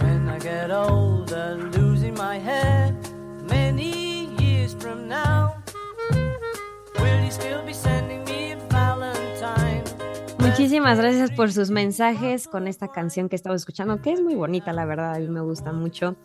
[0.00, 2.94] When I get older, losing my hair,
[3.48, 5.54] many years from now,
[7.00, 7.95] will you still be Valentine?
[10.58, 14.72] Muchísimas gracias por sus mensajes con esta canción que estamos escuchando, que es muy bonita,
[14.72, 16.16] la verdad, a mí me gusta mucho.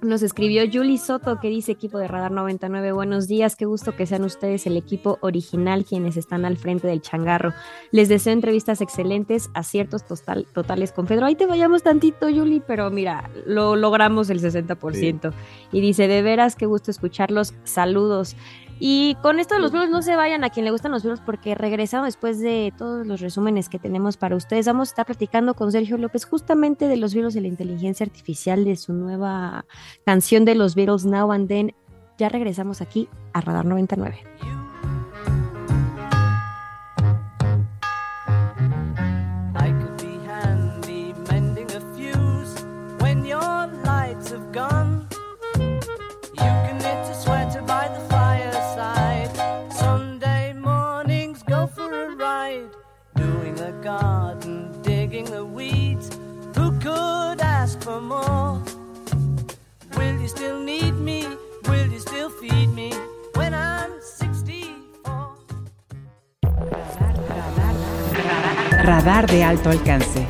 [0.00, 4.04] Nos escribió Julie Soto que dice equipo de Radar 99, buenos días, qué gusto que
[4.04, 7.52] sean ustedes el equipo original quienes están al frente del changarro.
[7.92, 11.26] Les deseo entrevistas excelentes, aciertos total- totales con Pedro.
[11.26, 15.32] Ahí te vayamos tantito, Julie, pero mira, lo logramos el 60%.
[15.70, 18.34] Y dice, de veras, qué gusto escucharlos, saludos.
[18.84, 21.20] Y con esto de los virus, no se vayan a quien le gustan los virus
[21.20, 24.66] porque regresamos después de todos los resúmenes que tenemos para ustedes.
[24.66, 28.64] Vamos a estar platicando con Sergio López justamente de los virus de la inteligencia artificial,
[28.64, 29.66] de su nueva
[30.04, 31.76] canción de los Beatles Now and Then.
[32.18, 34.18] Ya regresamos aquí a Radar 99.
[57.82, 58.62] For more?
[59.96, 61.26] Will you still need me?
[61.68, 62.92] Will you still feed me
[63.34, 65.36] when I'm 64?
[68.84, 70.26] Radar de alto alcance.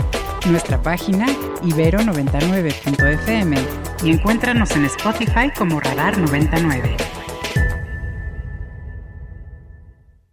[0.46, 1.26] Nuestra página
[1.62, 3.55] ibero99.fm
[4.03, 6.96] y encuéntranos en Spotify como Radar 99.